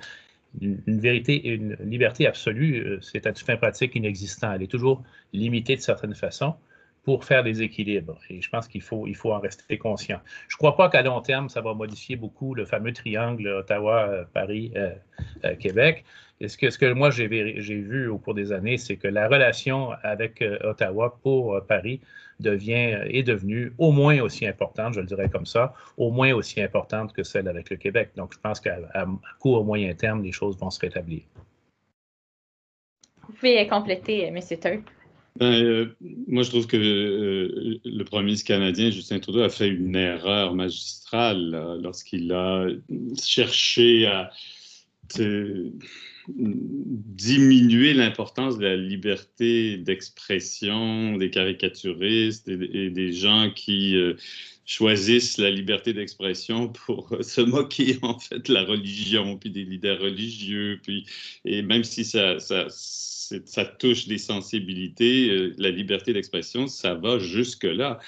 une, 0.60 1.00
vérité, 1.00 1.44
une 1.48 1.74
liberté 1.80 2.28
absolue, 2.28 2.98
c'est 3.02 3.26
à 3.26 3.34
fin 3.34 3.56
pratique 3.56 3.96
inexistant. 3.96 4.52
Elle 4.52 4.62
est 4.62 4.70
toujours 4.70 5.02
limitée 5.32 5.74
de 5.74 5.80
certaines 5.80 6.14
façons 6.14 6.54
pour 7.02 7.24
faire 7.24 7.42
des 7.42 7.62
équilibres. 7.62 8.18
Et 8.28 8.42
je 8.42 8.50
pense 8.50 8.68
qu'il 8.68 8.82
faut, 8.82 9.06
il 9.06 9.16
faut 9.16 9.32
en 9.32 9.40
rester 9.40 9.78
conscient. 9.78 10.20
Je 10.48 10.56
ne 10.56 10.58
crois 10.58 10.76
pas 10.76 10.90
qu'à 10.90 11.02
long 11.02 11.20
terme, 11.20 11.48
ça 11.48 11.60
va 11.60 11.74
modifier 11.74 12.14
beaucoup 12.16 12.54
le 12.54 12.64
fameux 12.64 12.92
triangle 12.92 13.48
Ottawa-Paris-Québec. 13.48 16.04
Euh, 16.42 16.48
ce 16.48 16.56
que, 16.56 16.70
ce 16.70 16.78
que 16.78 16.90
moi 16.92 17.10
j'ai 17.10 17.28
vu 17.28 18.08
au 18.08 18.18
cours 18.18 18.34
des 18.34 18.52
années, 18.52 18.78
c'est 18.78 18.96
que 18.96 19.08
la 19.08 19.28
relation 19.28 19.90
avec 20.02 20.40
euh, 20.40 20.58
Ottawa 20.64 21.18
pour 21.22 21.54
euh, 21.54 21.60
Paris 21.60 22.00
devient, 22.38 22.98
est 23.06 23.22
devenue 23.22 23.74
au 23.76 23.92
moins 23.92 24.20
aussi 24.20 24.46
importante, 24.46 24.94
je 24.94 25.00
le 25.00 25.06
dirais 25.06 25.28
comme 25.28 25.44
ça, 25.44 25.74
au 25.98 26.10
moins 26.10 26.32
aussi 26.32 26.62
importante 26.62 27.12
que 27.12 27.22
celle 27.22 27.48
avec 27.48 27.68
le 27.68 27.76
Québec. 27.76 28.12
Donc, 28.16 28.32
je 28.32 28.38
pense 28.38 28.60
qu'à 28.60 28.78
court, 29.38 29.62
moyen 29.64 29.92
terme, 29.94 30.22
les 30.22 30.32
choses 30.32 30.58
vont 30.58 30.70
se 30.70 30.80
rétablir. 30.80 31.20
Vous 33.26 33.34
pouvez 33.34 33.66
compléter, 33.68 34.22
M. 34.22 34.38
Turp. 34.60 34.88
Ben, 35.40 35.52
euh, 35.52 35.96
moi, 36.28 36.42
je 36.42 36.50
trouve 36.50 36.66
que 36.66 36.76
euh, 36.76 37.80
le 37.82 38.04
premier 38.04 38.24
ministre 38.24 38.46
canadien, 38.46 38.90
Justin 38.90 39.20
Trudeau, 39.20 39.40
a 39.40 39.48
fait 39.48 39.68
une 39.68 39.96
erreur 39.96 40.54
magistrale 40.54 41.78
lorsqu'il 41.82 42.30
a 42.32 42.66
cherché 43.22 44.06
à 44.06 44.30
diminuer 46.36 47.94
l'importance 47.94 48.58
de 48.58 48.64
la 48.64 48.76
liberté 48.76 49.76
d'expression 49.76 51.16
des 51.16 51.30
caricaturistes 51.30 52.48
et, 52.48 52.90
des 52.90 53.12
gens 53.12 53.50
qui 53.54 53.96
euh, 53.96 54.14
choisissent 54.64 55.38
la 55.38 55.50
liberté 55.50 55.92
d'expression 55.92 56.68
pour 56.68 57.14
se 57.22 57.40
moquer 57.40 57.98
en 58.02 58.18
fait 58.18 58.46
de 58.46 58.54
la 58.54 58.64
religion, 58.64 59.36
puis 59.36 59.50
des 59.50 59.64
leaders 59.64 60.00
religieux, 60.00 60.80
puis 60.82 61.06
et 61.44 61.62
même 61.62 61.84
si 61.84 62.04
ça, 62.04 62.38
ça 62.38 62.68
ça 63.44 63.64
touche 63.64 64.08
des 64.08 64.18
sensibilités, 64.18 65.30
euh, 65.30 65.54
la 65.58 65.70
liberté 65.70 66.12
d'expression, 66.12 66.66
ça 66.66 66.94
va 66.94 67.18
jusque-là. 67.18 68.00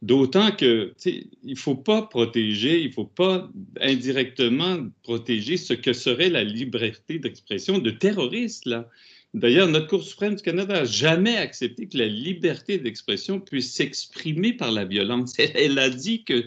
D'autant 0.00 0.52
que 0.52 0.94
il 1.04 1.26
ne 1.42 1.54
faut 1.56 1.74
pas 1.74 2.02
protéger, 2.02 2.80
il 2.80 2.88
ne 2.88 2.92
faut 2.92 3.04
pas 3.04 3.50
indirectement 3.80 4.86
protéger 5.02 5.56
ce 5.56 5.74
que 5.74 5.92
serait 5.92 6.30
la 6.30 6.44
liberté 6.44 7.18
d'expression 7.18 7.78
de 7.78 7.90
terroristes. 7.90 8.66
Là. 8.66 8.88
D'ailleurs, 9.34 9.66
notre 9.66 9.88
Cour 9.88 10.04
suprême 10.04 10.36
du 10.36 10.42
Canada 10.42 10.74
n'a 10.74 10.84
jamais 10.84 11.36
accepté 11.36 11.88
que 11.88 11.98
la 11.98 12.06
liberté 12.06 12.78
d'expression 12.78 13.40
puisse 13.40 13.74
s'exprimer 13.74 14.52
par 14.52 14.70
la 14.70 14.84
violence. 14.84 15.34
Elle 15.38 15.78
a 15.80 15.90
dit 15.90 16.22
que 16.24 16.44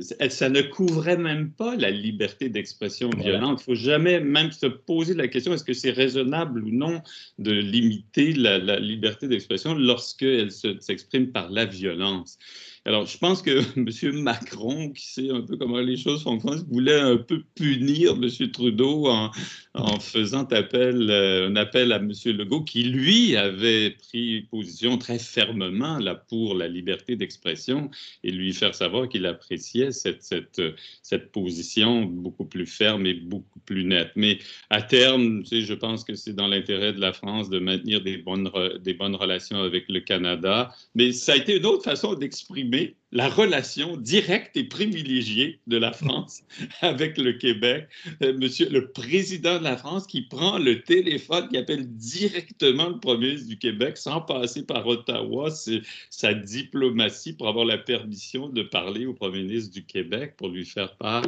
ça 0.00 0.48
ne 0.48 0.62
couvrait 0.62 1.16
même 1.16 1.50
pas 1.50 1.76
la 1.76 1.90
liberté 1.90 2.48
d'expression 2.48 3.10
violente. 3.10 3.62
Il 3.66 3.72
ne 3.72 3.76
faut 3.76 3.82
jamais 3.82 4.20
même 4.20 4.52
se 4.52 4.66
poser 4.66 5.14
la 5.14 5.28
question 5.28 5.52
est-ce 5.52 5.64
que 5.64 5.74
c'est 5.74 5.90
raisonnable 5.90 6.64
ou 6.64 6.70
non 6.70 7.02
de 7.38 7.52
limiter 7.52 8.32
la, 8.32 8.58
la 8.58 8.78
liberté 8.78 9.28
d'expression 9.28 9.74
lorsqu'elle 9.74 10.50
s'exprime 10.50 11.32
par 11.32 11.50
la 11.50 11.64
violence? 11.64 12.38
Alors, 12.84 13.06
je 13.06 13.16
pense 13.16 13.42
que 13.42 13.50
M. 13.76 14.22
Macron, 14.22 14.90
qui 14.90 15.06
sait 15.06 15.30
un 15.30 15.40
peu 15.40 15.56
comment 15.56 15.78
les 15.78 15.96
choses 15.96 16.22
fonctionnent, 16.22 16.64
voulait 16.68 16.98
un 16.98 17.16
peu 17.16 17.42
punir 17.54 18.14
M. 18.20 18.50
Trudeau 18.50 19.06
en, 19.06 20.00
faisant 20.00 20.44
appel, 20.44 21.08
euh, 21.10 21.48
un 21.48 21.56
appel 21.56 21.92
à 21.92 21.96
M. 21.96 22.12
Legault, 22.26 22.62
qui, 22.62 22.82
lui, 22.82 23.36
avait 23.36 23.90
pris 23.90 24.42
position 24.50 24.98
très 24.98 25.18
fermement 25.18 25.98
là, 25.98 26.16
pour 26.16 26.54
la 26.54 26.66
liberté 26.66 27.14
d'expression 27.14 27.90
et 28.24 28.32
lui 28.32 28.52
faire 28.52 28.74
savoir 28.74 29.08
qu'il 29.08 29.26
appréciait 29.26 29.81
cette, 29.90 30.22
cette, 30.22 30.60
cette 31.02 31.32
position 31.32 32.02
beaucoup 32.02 32.44
plus 32.44 32.66
ferme 32.66 33.06
et 33.06 33.14
beaucoup 33.14 33.60
plus 33.60 33.84
nette. 33.84 34.12
Mais 34.16 34.38
à 34.70 34.82
terme, 34.82 35.42
je 35.50 35.74
pense 35.74 36.04
que 36.04 36.14
c'est 36.14 36.34
dans 36.34 36.48
l'intérêt 36.48 36.92
de 36.92 37.00
la 37.00 37.12
France 37.12 37.50
de 37.50 37.58
maintenir 37.58 38.02
des 38.02 38.18
bonnes, 38.18 38.50
des 38.80 38.94
bonnes 38.94 39.16
relations 39.16 39.60
avec 39.62 39.88
le 39.88 40.00
Canada. 40.00 40.72
Mais 40.94 41.12
ça 41.12 41.32
a 41.32 41.36
été 41.36 41.56
une 41.56 41.66
autre 41.66 41.84
façon 41.84 42.14
d'exprimer 42.14 42.96
la 43.12 43.28
relation 43.28 43.98
directe 43.98 44.56
et 44.56 44.64
privilégiée 44.64 45.60
de 45.66 45.76
la 45.76 45.92
France 45.92 46.42
avec 46.80 47.18
le 47.18 47.34
Québec. 47.34 47.86
Euh, 48.22 48.32
monsieur 48.36 48.68
le 48.70 48.90
président 48.90 49.58
de 49.58 49.64
la 49.64 49.76
France 49.76 50.06
qui 50.06 50.22
prend 50.22 50.58
le 50.58 50.82
téléphone, 50.82 51.48
qui 51.48 51.58
appelle 51.58 51.86
directement 51.96 52.88
le 52.88 52.98
premier 52.98 53.28
ministre 53.28 53.48
du 53.48 53.58
Québec 53.58 53.98
sans 53.98 54.22
passer 54.22 54.64
par 54.64 54.86
Ottawa, 54.86 55.50
c'est 55.50 55.82
sa 56.08 56.32
diplomatie 56.32 57.34
pour 57.34 57.48
avoir 57.48 57.66
la 57.66 57.78
permission 57.78 58.48
de 58.48 58.62
parler 58.62 59.04
au 59.04 59.12
premier 59.12 59.42
ministre 59.42 59.72
du 59.72 59.84
Québec 59.84 60.34
pour 60.38 60.48
lui 60.48 60.64
faire 60.64 60.96
part 60.96 61.22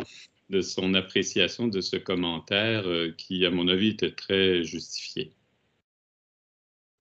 de 0.50 0.62
son 0.62 0.94
appréciation 0.94 1.68
de 1.68 1.80
ce 1.80 1.96
commentaire 1.96 2.86
euh, 2.86 3.12
qui, 3.16 3.44
à 3.44 3.50
mon 3.50 3.68
avis, 3.68 3.88
était 3.88 4.12
très 4.12 4.64
justifié. 4.64 5.32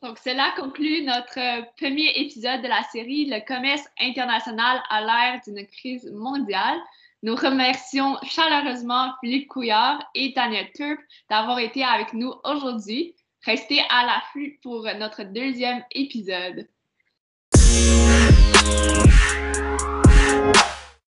Donc, 0.04 0.20
cela 0.20 0.52
conclut 0.58 1.02
notre 1.04 1.40
euh, 1.40 1.62
premier 1.78 2.10
épisode 2.18 2.62
de 2.62 2.68
la 2.68 2.84
série 2.92 3.24
Le 3.24 3.40
commerce 3.48 3.86
international 4.02 4.84
à 4.90 5.00
l'ère 5.00 5.40
d'une 5.48 5.66
crise 5.66 6.12
mondiale. 6.12 6.78
Nous 7.22 7.36
remercions 7.36 8.18
chaleureusement 8.24 9.14
Philippe 9.22 9.48
Couillard 9.48 10.04
et 10.14 10.34
Tania 10.34 10.66
Turp 10.76 11.00
d'avoir 11.30 11.60
été 11.60 11.86
avec 11.86 12.12
nous 12.12 12.34
aujourd'hui. 12.44 13.16
Restez 13.46 13.80
à 13.90 14.06
l'affût 14.06 14.60
pour 14.62 14.84
notre 15.00 15.24
deuxième 15.24 15.82
épisode. 15.92 16.68